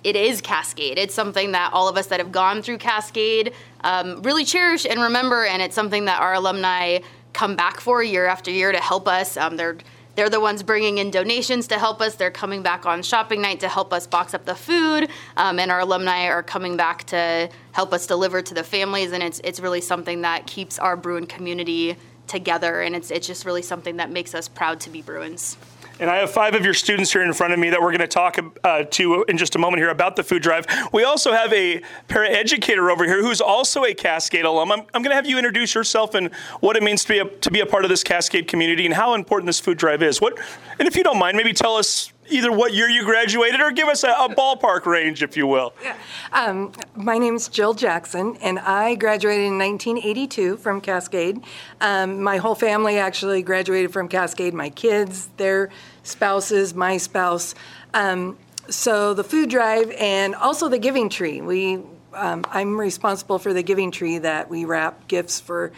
[0.05, 0.99] it is Cascade.
[0.99, 5.01] It's something that all of us that have gone through Cascade um, really cherish and
[5.01, 7.01] remember, and it's something that our alumni
[7.33, 9.37] come back for year after year to help us.
[9.37, 9.79] Um, they're
[10.17, 12.17] they're the ones bringing in donations to help us.
[12.17, 15.71] They're coming back on shopping night to help us box up the food, um, and
[15.71, 19.13] our alumni are coming back to help us deliver to the families.
[19.13, 21.97] And it's it's really something that keeps our Bruin community
[22.27, 25.57] together, and it's it's just really something that makes us proud to be Bruins.
[25.99, 28.01] And I have five of your students here in front of me that we're going
[28.01, 30.67] to talk uh, to in just a moment here about the food drive.
[30.93, 34.73] We also have a paraeducator over here who's also a Cascade alum.
[34.73, 37.25] I'm, I'm going to have you introduce yourself and what it means to be a,
[37.25, 40.21] to be a part of this Cascade community and how important this food drive is.
[40.21, 40.39] What,
[40.79, 43.89] and if you don't mind, maybe tell us either what year you graduated or give
[43.89, 45.73] us a, a ballpark range, if you will.
[45.83, 45.97] Yeah.
[46.33, 51.43] Um, my name's Jill Jackson, and I graduated in 1982 from Cascade.
[51.81, 54.55] Um, my whole family actually graduated from Cascade.
[54.55, 55.71] My kids, their
[56.03, 57.55] spouses, my spouse.
[57.95, 61.41] Um, so the food drive and also the giving tree.
[61.41, 61.79] We,
[62.13, 65.73] um, I'm responsible for the giving tree that we wrap gifts for.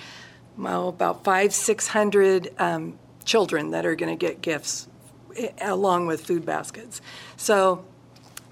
[0.56, 4.87] Well, about five, six hundred um, children that are going to get gifts
[5.60, 7.00] along with food baskets.
[7.36, 7.84] So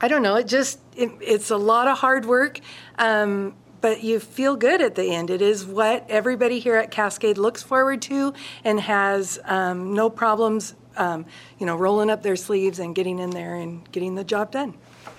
[0.00, 0.36] I don't know.
[0.36, 2.60] It just it, it's a lot of hard work,
[2.98, 5.30] um, but you feel good at the end.
[5.30, 8.34] It is what everybody here at Cascade looks forward to
[8.64, 11.24] and has um, no problems, um,
[11.58, 14.74] you know, rolling up their sleeves and getting in there and getting the job done.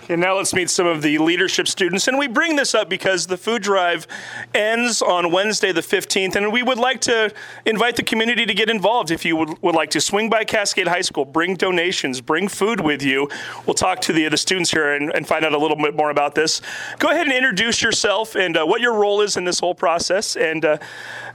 [0.10, 2.08] And now let's meet some of the leadership students.
[2.08, 4.08] And we bring this up because the food drive
[4.54, 6.36] ends on Wednesday, the 15th.
[6.36, 7.34] And we would like to
[7.66, 9.12] invite the community to get involved.
[9.12, 12.80] If you would, would like to swing by Cascade High School, bring donations, bring food
[12.80, 13.30] with you.
[13.66, 16.10] We'll talk to the, the students here and, and find out a little bit more
[16.10, 16.62] about this.
[17.00, 20.38] Go ahead and introduce yourself and uh, what your role is in this whole process.
[20.38, 20.78] And uh,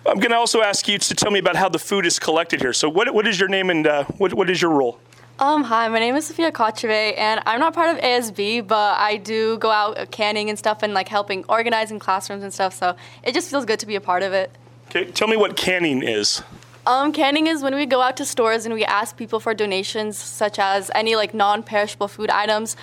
[0.06, 2.60] I'm going to also ask you to tell me about how the food is collected
[2.60, 2.72] here.
[2.72, 4.98] So, what, what is your name and uh, what, what is your role?
[5.42, 9.16] Um, hi, my name is Sophia Kocheve, and I'm not part of ASB, but I
[9.16, 12.72] do go out canning and stuff and like helping organizing classrooms and stuff.
[12.74, 14.52] So it just feels good to be a part of it.
[14.86, 16.44] Okay, tell me what canning is.
[16.86, 20.16] Um, canning is when we go out to stores and we ask people for donations,
[20.16, 22.76] such as any like non-perishable food items,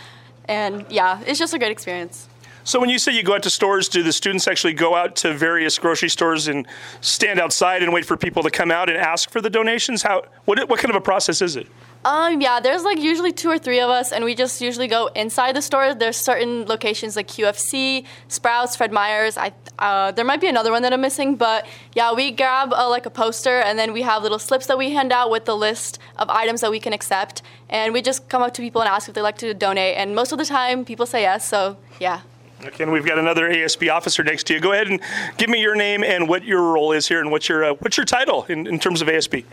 [0.44, 2.28] and yeah, it's just a great experience.
[2.66, 5.16] So when you say you go out to stores, do the students actually go out
[5.18, 6.68] to various grocery stores and
[7.00, 10.04] stand outside and wait for people to come out and ask for the donations?
[10.04, 11.68] How what what kind of a process is it?
[12.06, 15.08] Um, yeah, there's like usually two or three of us, and we just usually go
[15.08, 15.94] inside the store.
[15.94, 19.38] There's certain locations like QFC, Sprouts, Fred Meyer's.
[19.38, 22.90] I uh, there might be another one that I'm missing, but yeah, we grab uh,
[22.90, 25.58] like a poster, and then we have little slips that we hand out with the
[25.58, 28.90] list of items that we can accept, and we just come up to people and
[28.90, 31.46] ask if they'd like to donate, and most of the time people say yes.
[31.46, 32.22] So yeah.
[32.64, 34.60] Okay, and we've got another ASB officer next to you.
[34.60, 35.00] Go ahead and
[35.38, 37.98] give me your name and what your role is here, and what's your uh, what's
[37.98, 39.44] your title in, in terms of ASB.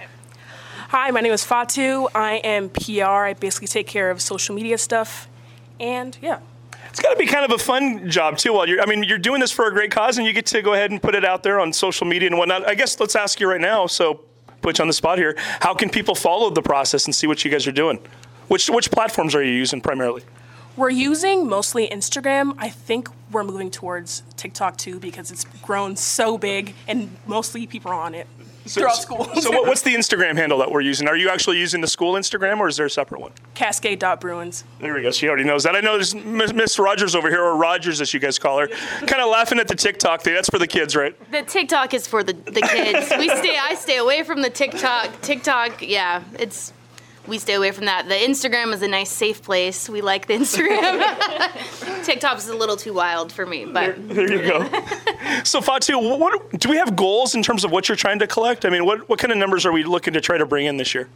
[0.91, 2.07] Hi, my name is Fatu.
[2.14, 3.03] I am PR.
[3.03, 5.26] I basically take care of social media stuff.
[5.80, 6.39] And yeah.
[6.91, 8.53] It's got to be kind of a fun job too.
[8.53, 10.62] While you're, I mean, you're doing this for a great cause, and you get to
[10.62, 12.68] go ahead and put it out there on social media and whatnot.
[12.68, 13.89] I guess let's ask you right now.
[13.89, 14.20] So,
[14.62, 15.34] put you on the spot here.
[15.59, 17.99] How can people follow the process and see what you guys are doing?
[18.47, 20.22] Which which platforms are you using primarily?
[20.76, 22.55] We're using mostly Instagram.
[22.59, 27.91] I think we're moving towards TikTok too because it's grown so big and mostly people
[27.91, 28.28] are on it
[28.66, 29.24] So, throughout school.
[29.40, 31.08] so what, what's the Instagram handle that we're using?
[31.08, 33.32] Are you actually using the school Instagram, or is there a separate one?
[33.54, 34.64] Cascade.Bruins.
[34.80, 35.10] There we go.
[35.10, 35.76] She already knows that.
[35.76, 38.66] I know there's Miss Miss Rogers over here, or Rogers as you guys call her,
[39.06, 40.34] kind of laughing at the TikTok thing.
[40.34, 41.14] That's for the kids, right?
[41.30, 43.12] The TikTok is for the, the kids.
[43.18, 43.56] we stay.
[43.58, 45.20] I stay away from the TikTok.
[45.22, 46.72] TikTok, yeah, it's
[47.27, 48.09] we stay away from that.
[48.09, 49.89] The Instagram is a nice, safe place.
[49.89, 52.05] We like the Instagram.
[52.05, 54.68] TikTok is a little too wild for me, but There you go.
[55.45, 58.27] so Fatu, what, what do we have goals in terms of what you're trying to
[58.27, 58.64] collect?
[58.64, 60.77] I mean, what what kind of numbers are we looking to try to bring in
[60.77, 61.09] this year?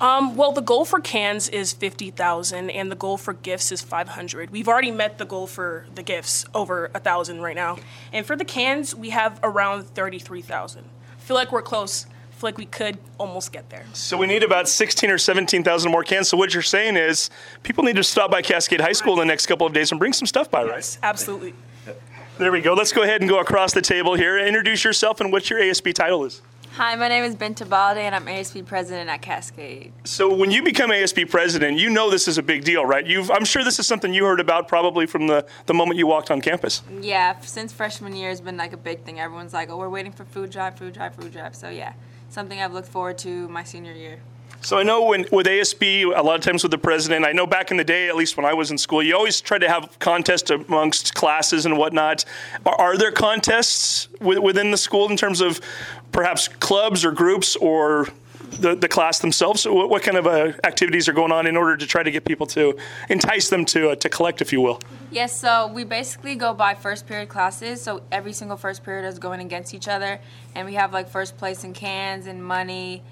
[0.00, 4.50] Um, well, the goal for cans is 50,000 and the goal for gifts is 500.
[4.50, 7.78] We've already met the goal for the gifts, over a 1,000 right now.
[8.12, 10.84] And for the cans, we have around 33,000.
[11.18, 12.06] feel like we're close.
[12.34, 13.84] Feel like we could almost get there.
[13.92, 16.28] So we need about 16 or 17,000 more cans.
[16.28, 17.30] So what you're saying is
[17.62, 19.98] people need to stop by Cascade High School in the next couple of days and
[19.98, 20.76] bring some stuff by, right?
[20.76, 21.54] Yes, Absolutely.
[22.36, 22.74] There we go.
[22.74, 24.38] Let's go ahead and go across the table here.
[24.38, 26.42] Introduce yourself and what your ASB title is.
[26.76, 29.92] Hi, my name is Ben Balde, and I'm ASB president at Cascade.
[30.02, 33.06] So when you become ASB president, you know this is a big deal, right?
[33.06, 36.08] You've, I'm sure this is something you heard about probably from the, the moment you
[36.08, 36.82] walked on campus.
[37.00, 39.20] Yeah, since freshman year has been like a big thing.
[39.20, 41.54] Everyone's like, oh, we're waiting for food drive, food drive, food drive.
[41.54, 41.92] So yeah,
[42.34, 44.18] something I've looked forward to my senior year.
[44.60, 47.46] So I know when with ASB, a lot of times with the president, I know
[47.46, 49.68] back in the day, at least when I was in school, you always tried to
[49.68, 52.24] have contests amongst classes and whatnot.
[52.66, 55.60] Are, are there contests w- within the school in terms of
[56.12, 58.08] perhaps clubs or groups or
[58.60, 59.66] the, the class themselves?
[59.66, 62.24] What, what kind of uh, activities are going on in order to try to get
[62.24, 62.76] people to
[63.08, 64.80] entice them to uh, to collect, if you will?
[65.10, 67.80] Yes, so we basically go by first period classes.
[67.82, 70.20] So every single first period is going against each other,
[70.54, 73.02] and we have like first place in cans and money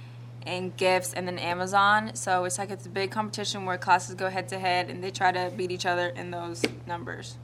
[0.47, 2.15] and gifts and then Amazon.
[2.15, 5.11] So it's like it's a big competition where classes go head to head and they
[5.11, 7.37] try to beat each other in those numbers.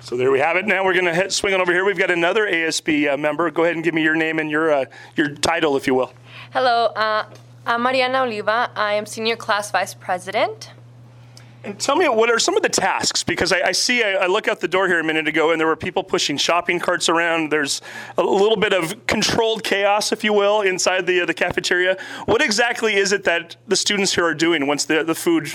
[0.00, 0.66] So there we have it.
[0.66, 1.84] Now we're going to swing on over here.
[1.84, 3.48] We've got another ASB uh, member.
[3.52, 4.84] Go ahead and give me your name and your uh,
[5.14, 6.12] your title, if you will.
[6.52, 7.24] Hello, uh,
[7.64, 8.70] I'm Mariana Oliva.
[8.76, 10.70] I am senior class vice president.
[11.64, 13.24] And tell me, what are some of the tasks?
[13.24, 15.58] Because I, I see, I, I, look out the door here a minute ago, and
[15.58, 17.50] there were people pushing shopping carts around.
[17.50, 17.80] There's
[18.18, 21.96] a little bit of controlled chaos, if you will, inside the uh, the cafeteria.
[22.26, 25.48] What exactly is it that the students here are doing once the the food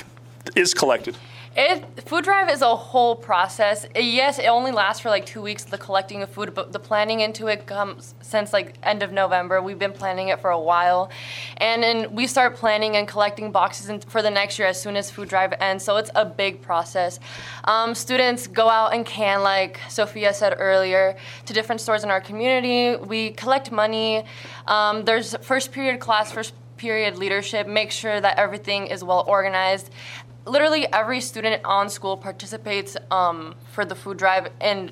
[0.56, 1.16] is collected?
[1.60, 3.88] It, food drive is a whole process.
[3.96, 7.22] Yes, it only lasts for like two weeks, the collecting of food, but the planning
[7.22, 9.60] into it comes since like end of November.
[9.60, 11.10] We've been planning it for a while.
[11.58, 15.10] And then we start planning and collecting boxes for the next year as soon as
[15.10, 15.84] food drive ends.
[15.84, 17.20] So it's a big process.
[17.64, 22.22] Um, students go out and can, like Sophia said earlier, to different stores in our
[22.22, 23.04] community.
[23.04, 24.26] We collect money.
[24.68, 29.90] Um, there's first period class, first period leadership, make sure that everything is well organized
[30.48, 34.92] literally every student on school participates um, for the food drive in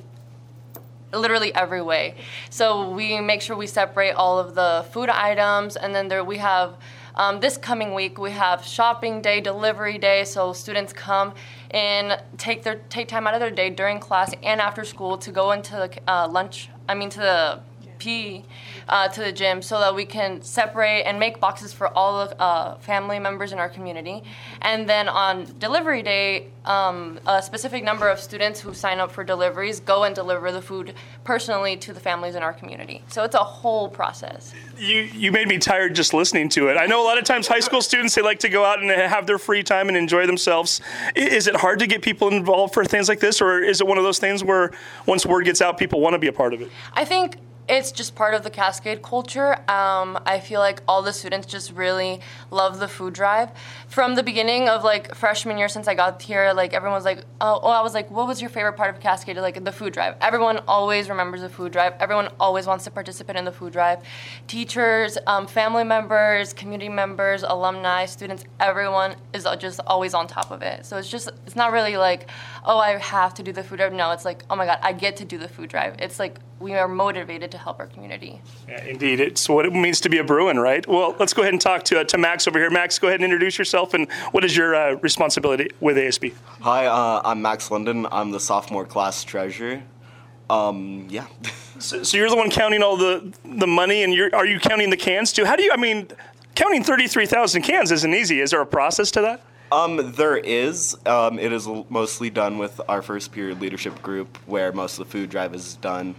[1.14, 2.16] literally every way.
[2.50, 6.38] So we make sure we separate all of the food items, and then there we
[6.38, 6.78] have.
[7.18, 11.34] Um, this coming week, we have shopping day, delivery day, so students come
[11.72, 15.32] and take their take time out of their day during class and after school to
[15.32, 16.70] go into the uh, lunch.
[16.90, 17.60] I mean, to the
[18.00, 18.44] PE
[18.88, 22.42] uh, to the gym so that we can separate and make boxes for all the
[22.42, 24.24] uh, family members in our community.
[24.62, 29.24] And then on delivery day, um, a specific number of students who sign up for
[29.24, 33.04] deliveries go and deliver the food personally to the families in our community.
[33.08, 34.54] So it's a whole process.
[34.78, 36.78] You, you made me tired just listening to it.
[36.78, 38.90] I know a lot of times high school students they like to go out and
[38.90, 40.82] have their free time and enjoy themselves.
[41.16, 43.98] Is it hard to get people involved for things like this, or is it one
[43.98, 44.72] of those things where
[45.06, 46.72] once word gets out, people want to be a part of it?
[46.94, 49.54] I think it's just part of the Cascade culture.
[49.70, 53.50] Um, I feel like all the students just really love the food drive.
[53.88, 57.26] From the beginning of like freshman year, since I got here, like everyone was like,
[57.42, 59.38] oh, oh, I was like, what was your favorite part of Cascade?
[59.38, 60.16] Like the food drive.
[60.22, 61.94] Everyone always remembers the food drive.
[62.00, 64.00] Everyone always wants to participate in the food drive.
[64.48, 70.62] Teachers, um, family members, community members, alumni, students, everyone is just always on top of
[70.62, 70.86] it.
[70.86, 72.30] So it's just, it's not really like,
[72.64, 73.94] oh, I have to do the food drive.
[73.94, 75.96] No, it's like, oh my God, I get to do the food drive.
[76.00, 78.42] It's like we are motivated to help our community.
[78.68, 80.86] Yeah, indeed, it's what it means to be a Bruin, right?
[80.88, 82.70] Well, let's go ahead and talk to, uh, to Max over here.
[82.70, 86.34] Max, go ahead and introduce yourself and what is your uh, responsibility with ASB?
[86.62, 88.08] Hi, uh, I'm Max London.
[88.12, 89.84] I'm the sophomore class treasurer.
[90.50, 91.28] Um, yeah.
[91.80, 94.92] so, so, you're the one counting all the the money, and you're are you counting
[94.92, 95.44] the cans too?
[95.44, 95.72] How do you?
[95.74, 96.08] I mean,
[96.54, 98.42] counting thirty three thousand cans isn't easy.
[98.42, 99.42] Is there a process to that?
[99.72, 100.96] Um, there is.
[101.08, 105.12] Um, it is mostly done with our first period leadership group, where most of the
[105.12, 106.14] food drive is done.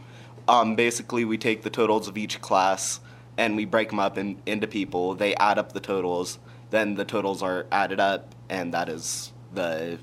[0.49, 3.01] Um, basically, we take the totals of each class
[3.39, 5.15] and we break them up in, into people.
[5.15, 6.39] They add up the totals.
[6.71, 9.99] Then the totals are added up, and that is the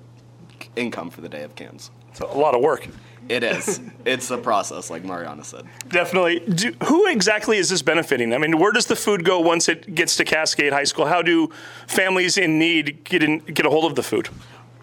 [0.76, 1.92] income for the day of cans.
[2.14, 2.88] So a lot of work.
[3.30, 3.82] It is.
[4.06, 5.66] it's a process, like Mariana said.
[5.90, 6.40] Definitely.
[6.40, 8.34] Do, who exactly is this benefiting?
[8.34, 11.06] I mean, where does the food go once it gets to Cascade High School?
[11.06, 11.50] How do
[11.88, 14.30] families in need get in, get a hold of the food?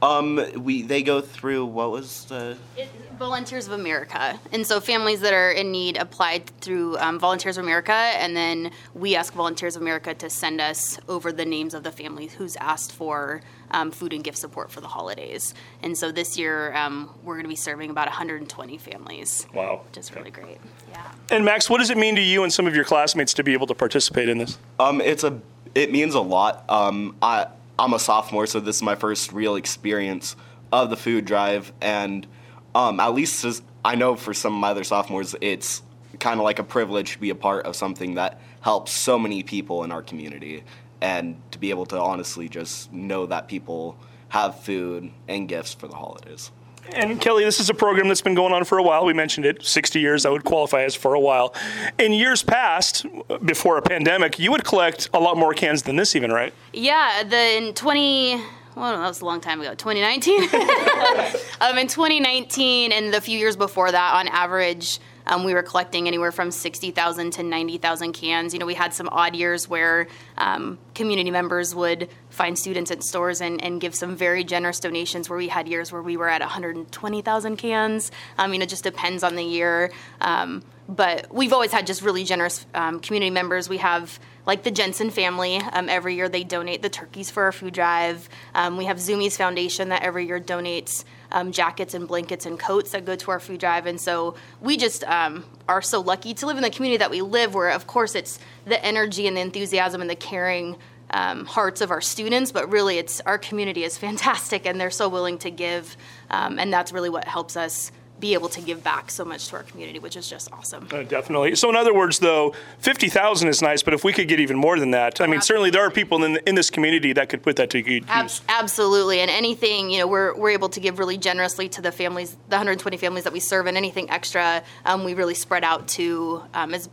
[0.02, 2.88] Um, we they go through what was the it,
[3.18, 7.64] Volunteers of America, and so families that are in need applied through um, Volunteers of
[7.64, 11.82] America, and then we ask Volunteers of America to send us over the names of
[11.82, 13.42] the families who's asked for
[13.72, 15.54] um, food and gift support for the holidays.
[15.82, 19.46] And so this year um, we're going to be serving about 120 families.
[19.52, 20.58] Wow, which is really great.
[20.90, 21.12] Yeah.
[21.30, 23.52] And Max, what does it mean to you and some of your classmates to be
[23.52, 24.58] able to participate in this?
[24.78, 25.40] Um, it's a
[25.74, 26.64] it means a lot.
[26.68, 27.46] Um, I
[27.80, 30.36] I'm a sophomore, so this is my first real experience
[30.70, 32.26] of the food drive, and
[32.74, 35.80] um, at least as I know for some of my other sophomores, it's
[36.18, 39.42] kind of like a privilege to be a part of something that helps so many
[39.42, 40.62] people in our community,
[41.00, 43.96] and to be able to honestly just know that people
[44.28, 46.50] have food and gifts for the holidays.
[46.92, 49.04] And Kelly, this is a program that's been going on for a while.
[49.04, 50.24] We mentioned it, 60 years.
[50.24, 51.54] That would qualify as for a while.
[51.98, 53.06] In years past,
[53.44, 56.52] before a pandemic, you would collect a lot more cans than this, even, right?
[56.72, 58.42] Yeah, the in 20
[58.76, 60.42] well, that was a long time ago, 2019.
[61.60, 66.06] um, in 2019 and the few years before that, on average, um, we were collecting
[66.06, 68.52] anywhere from 60,000 to 90,000 cans.
[68.52, 70.08] You know, we had some odd years where
[70.38, 75.28] um, community members would find students at stores and, and, give some very generous donations
[75.28, 78.10] where we had years where we were at 120,000 cans.
[78.38, 79.90] I mean, it just depends on the year.
[80.20, 83.68] Um, but we've always had just really generous um, community members.
[83.68, 85.56] We have like the Jensen family.
[85.58, 88.28] Um, every year they donate the turkeys for our food drive.
[88.54, 92.92] Um, we have Zumiez Foundation that every year donates um, jackets and blankets and coats
[92.92, 93.86] that go to our food drive.
[93.86, 97.22] And so we just um, are so lucky to live in the community that we
[97.22, 100.76] live, where of course it's the energy and the enthusiasm and the caring.
[101.12, 105.08] Um, hearts of our students, but really, it's our community is fantastic, and they're so
[105.08, 105.96] willing to give,
[106.30, 107.90] um, and that's really what helps us
[108.20, 110.88] be able to give back so much to our community, which is just awesome.
[110.92, 111.54] Uh, definitely.
[111.56, 114.56] So, in other words, though, fifty thousand is nice, but if we could get even
[114.56, 117.42] more than that, I mean, certainly there are people in in this community that could
[117.42, 118.42] put that to good Ab- use.
[118.48, 122.36] Absolutely, and anything you know, we're we're able to give really generously to the families,
[122.48, 126.42] the 120 families that we serve, and anything extra, um, we really spread out to
[126.54, 126.88] um, as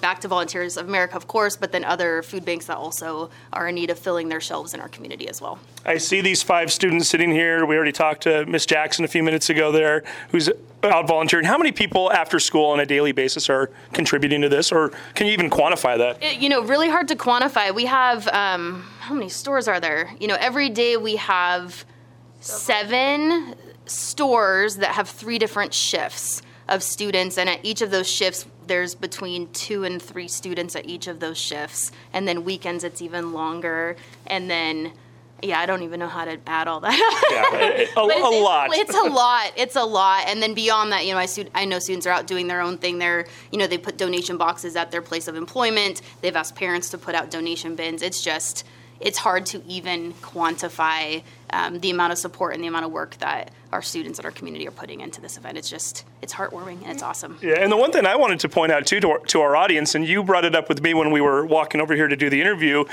[0.00, 3.68] back to Volunteers of America, of course, but then other food banks that also are
[3.68, 5.58] in need of filling their shelves in our community as well.
[5.84, 7.64] I see these five students sitting here.
[7.64, 10.50] We already talked to Miss Jackson a few minutes ago there, who's
[10.82, 11.46] out volunteering.
[11.46, 15.26] How many people after school on a daily basis are contributing to this, or can
[15.26, 16.22] you even quantify that?
[16.22, 17.74] It, you know, really hard to quantify.
[17.74, 20.14] We have, um, how many stores are there?
[20.20, 21.84] You know, every day we have
[22.40, 23.54] seven
[23.86, 28.94] stores that have three different shifts of students, and at each of those shifts, there's
[28.94, 31.92] between two and three students at each of those shifts.
[32.12, 33.96] And then weekends, it's even longer.
[34.26, 34.92] And then,
[35.42, 36.92] yeah, I don't even know how to add all that.
[37.30, 38.70] yeah, a, a, it's, lot.
[38.72, 39.52] It's, it's, a lot.
[39.56, 40.24] It's a lot.
[40.26, 42.78] And then beyond that, you know, I, I know students are out doing their own
[42.78, 42.98] thing.
[42.98, 46.02] They're, you know, they put donation boxes at their place of employment.
[46.20, 48.02] They've asked parents to put out donation bins.
[48.02, 48.64] It's just,
[49.00, 53.16] it's hard to even quantify um, the amount of support and the amount of work
[53.18, 55.58] that our students and our community are putting into this event.
[55.58, 57.38] It's just, it's heartwarming and it's awesome.
[57.40, 59.54] Yeah, and the one thing I wanted to point out too to our, to our
[59.54, 62.16] audience, and you brought it up with me when we were walking over here to
[62.16, 62.84] do the interview,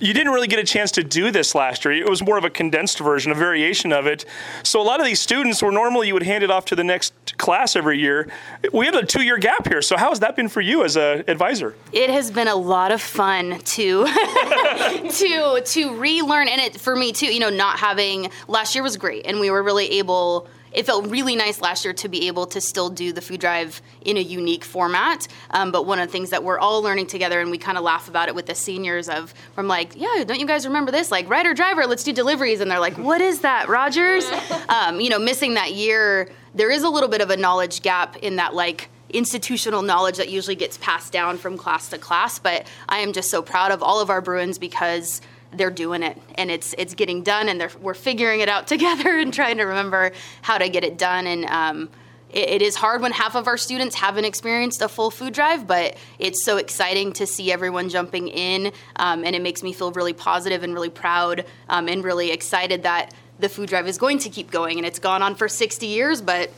[0.00, 1.94] you didn't really get a chance to do this last year.
[1.94, 4.24] It was more of a condensed version, a variation of it.
[4.62, 6.84] So a lot of these students, were normally you would hand it off to the
[6.84, 8.28] next class every year,
[8.72, 9.82] we had a two-year gap here.
[9.82, 11.74] So how has that been for you as an advisor?
[11.92, 14.06] It has been a lot of fun to
[15.10, 17.26] to to relearn, and it for me too.
[17.26, 20.48] You know, not having having last year was great, and we were really able.
[20.72, 23.80] It felt really nice last year to be able to still do the food drive
[24.02, 25.26] in a unique format.
[25.50, 27.84] Um, but one of the things that we're all learning together, and we kind of
[27.84, 31.10] laugh about it with the seniors, of from like, yeah, don't you guys remember this?
[31.10, 34.28] Like, rider driver, let's do deliveries, and they're like, what is that, Rogers?
[34.68, 38.16] um, you know, missing that year, there is a little bit of a knowledge gap
[38.16, 42.38] in that like institutional knowledge that usually gets passed down from class to class.
[42.38, 45.20] But I am just so proud of all of our Bruins because
[45.52, 49.32] they're doing it and it's it's getting done and we're figuring it out together and
[49.32, 51.88] trying to remember how to get it done and um,
[52.30, 55.66] it, it is hard when half of our students haven't experienced a full food drive
[55.66, 59.90] but it's so exciting to see everyone jumping in um, and it makes me feel
[59.92, 64.18] really positive and really proud um, and really excited that the food drive is going
[64.18, 66.50] to keep going and it's gone on for 60 years but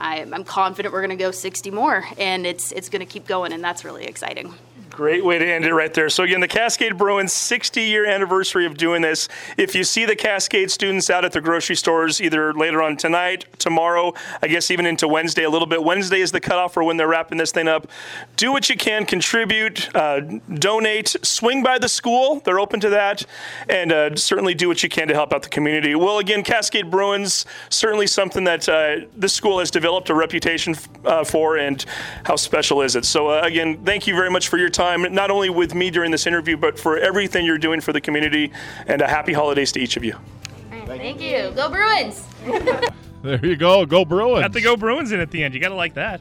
[0.00, 3.26] I, am confident we're going to go 60 more and it's it's going to keep
[3.26, 4.52] going and that's really exciting
[4.90, 6.08] Great way to end it right there.
[6.08, 9.28] So, again, the Cascade Bruins 60 year anniversary of doing this.
[9.56, 13.46] If you see the Cascade students out at the grocery stores either later on tonight,
[13.58, 16.96] tomorrow, I guess even into Wednesday a little bit, Wednesday is the cutoff for when
[16.96, 17.88] they're wrapping this thing up.
[18.36, 22.40] Do what you can, contribute, uh, donate, swing by the school.
[22.44, 23.24] They're open to that.
[23.68, 25.96] And uh, certainly do what you can to help out the community.
[25.96, 31.24] Well, again, Cascade Bruins, certainly something that uh, this school has developed a reputation uh,
[31.24, 31.84] for, and
[32.24, 33.04] how special is it?
[33.04, 35.90] So, uh, again, thank you very much for your time time, not only with me
[35.90, 38.52] during this interview, but for everything you're doing for the community.
[38.86, 40.16] And a happy holidays to each of you.
[40.86, 41.50] Thank you.
[41.54, 42.26] Go Bruins.
[43.22, 43.86] there you go.
[43.86, 44.42] Go Bruins.
[44.42, 45.54] Got the Go Bruins in at the end.
[45.54, 46.20] You got to like that.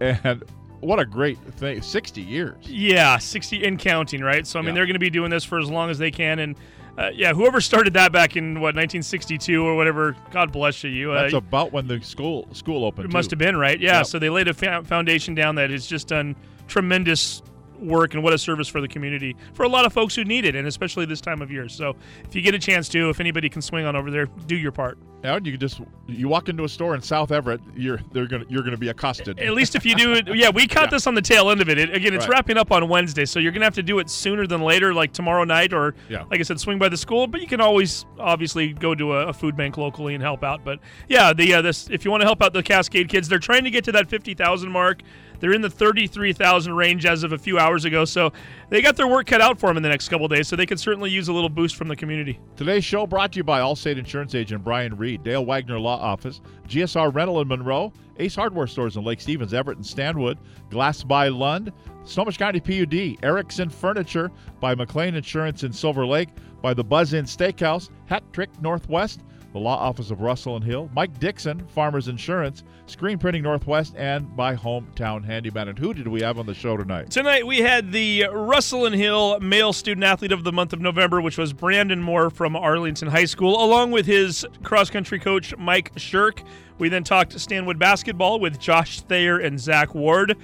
[0.00, 0.42] And
[0.80, 1.80] what a great thing.
[1.80, 2.56] 60 years.
[2.62, 4.46] Yeah, 60 and counting, right?
[4.46, 4.74] So, I mean, yeah.
[4.74, 6.40] they're going to be doing this for as long as they can.
[6.40, 6.56] And
[6.98, 10.90] uh, yeah, whoever started that back in what 1962 or whatever, God bless you.
[10.90, 13.06] you uh, That's about when the school school opened.
[13.06, 13.78] It must have been right.
[13.80, 14.06] Yeah, yep.
[14.06, 16.36] so they laid a fa- foundation down that has just done
[16.68, 17.42] tremendous
[17.84, 20.44] work and what a service for the community for a lot of folks who need
[20.44, 21.68] it, and especially this time of year.
[21.68, 21.94] So
[22.24, 24.72] if you get a chance to, if anybody can swing on over there, do your
[24.72, 24.98] part.
[25.22, 28.44] Yeah, you can just you walk into a store in South Everett, you're they're gonna
[28.50, 29.38] you're gonna be accosted.
[29.40, 30.90] At least if you do it, yeah, we caught Yeah.
[30.90, 31.78] this on the tail end of it.
[31.78, 32.34] it again, it's Right.
[32.34, 35.12] wrapping up on Wednesday, so you're gonna have to do it sooner than later, like
[35.14, 36.24] tomorrow night, or Yeah.
[36.30, 37.26] like I said, swing by the school.
[37.26, 40.62] But you can always obviously go to a, a food bank locally and help out.
[40.62, 43.38] But yeah, the uh, this if you want to help out the Cascade kids, they're
[43.38, 45.00] trying to get to that fifty thousand mark.
[45.40, 48.32] They're in the thirty-three thousand range as of a few hours ago, so
[48.70, 50.48] they got their work cut out for them in the next couple days.
[50.48, 52.40] So they could certainly use a little boost from the community.
[52.56, 56.40] Today's show brought to you by Allstate Insurance Agent Brian Reed, Dale Wagner Law Office,
[56.68, 60.38] GSR Rental in Monroe, Ace Hardware Stores in Lake Stevens, Everett, and Stanwood,
[60.70, 61.72] Glass by Lund,
[62.04, 64.30] Snohomish County PUD, Erickson Furniture,
[64.60, 66.28] by McLean Insurance in Silver Lake,
[66.62, 69.20] by the Buzz Inn Steakhouse, Hat Trick Northwest,
[69.54, 74.34] the Law Office of Russell and Hill, Mike Dixon, Farmers Insurance, Screen Printing Northwest, and
[74.36, 75.68] by Hometown Handyman.
[75.68, 77.12] And who did we have on the show tonight?
[77.12, 81.20] Tonight we had the Russell and Hill Male Student Athlete of the Month of November,
[81.20, 85.92] which was Brandon Moore from Arlington High School, along with his cross country coach Mike
[85.94, 86.42] Shirk.
[86.78, 90.36] We then talked Stanwood basketball with Josh Thayer and Zach Ward.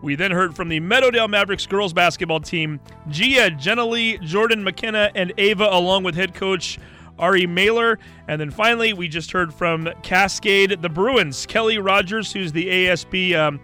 [0.00, 2.80] We then heard from the Meadowdale Mavericks girls basketball team,
[3.10, 6.78] Gia Jenely, Jordan McKenna, and Ava, along with head coach
[7.18, 7.98] Ari Mailer.
[8.28, 13.34] And then finally, we just heard from Cascade, the Bruins, Kelly Rogers, who's the ASB
[13.34, 13.60] um,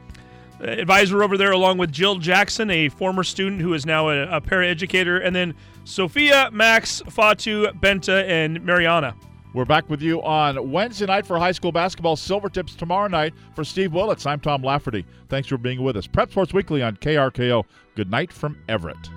[0.60, 4.40] advisor over there, along with Jill Jackson, a former student who is now a, a
[4.40, 5.54] paraeducator, and then
[5.84, 9.14] Sophia, Max, Fatu, Benta, and Mariana.
[9.52, 12.14] We're back with you on Wednesday night for high school basketball.
[12.14, 14.24] Silvertips tomorrow night for Steve Willits.
[14.24, 15.04] I'm Tom Lafferty.
[15.28, 16.06] Thanks for being with us.
[16.06, 17.64] Prep Sports Weekly on KRKO.
[17.96, 19.08] Good night from Everett.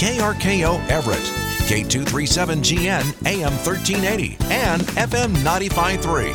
[0.00, 1.18] KRKO Everett,
[1.68, 6.32] K237GN AM 1380 and FM 953.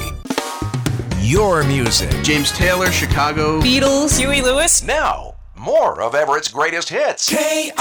[1.28, 2.12] Your music.
[2.24, 3.60] James Taylor, Chicago.
[3.60, 4.20] Beatles.
[4.20, 4.84] Huey Lewis.
[4.84, 7.28] Now, more of Everett's greatest hits.
[7.34, 7.76] KRKO.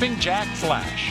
[0.00, 1.09] Jumping Jack Flash.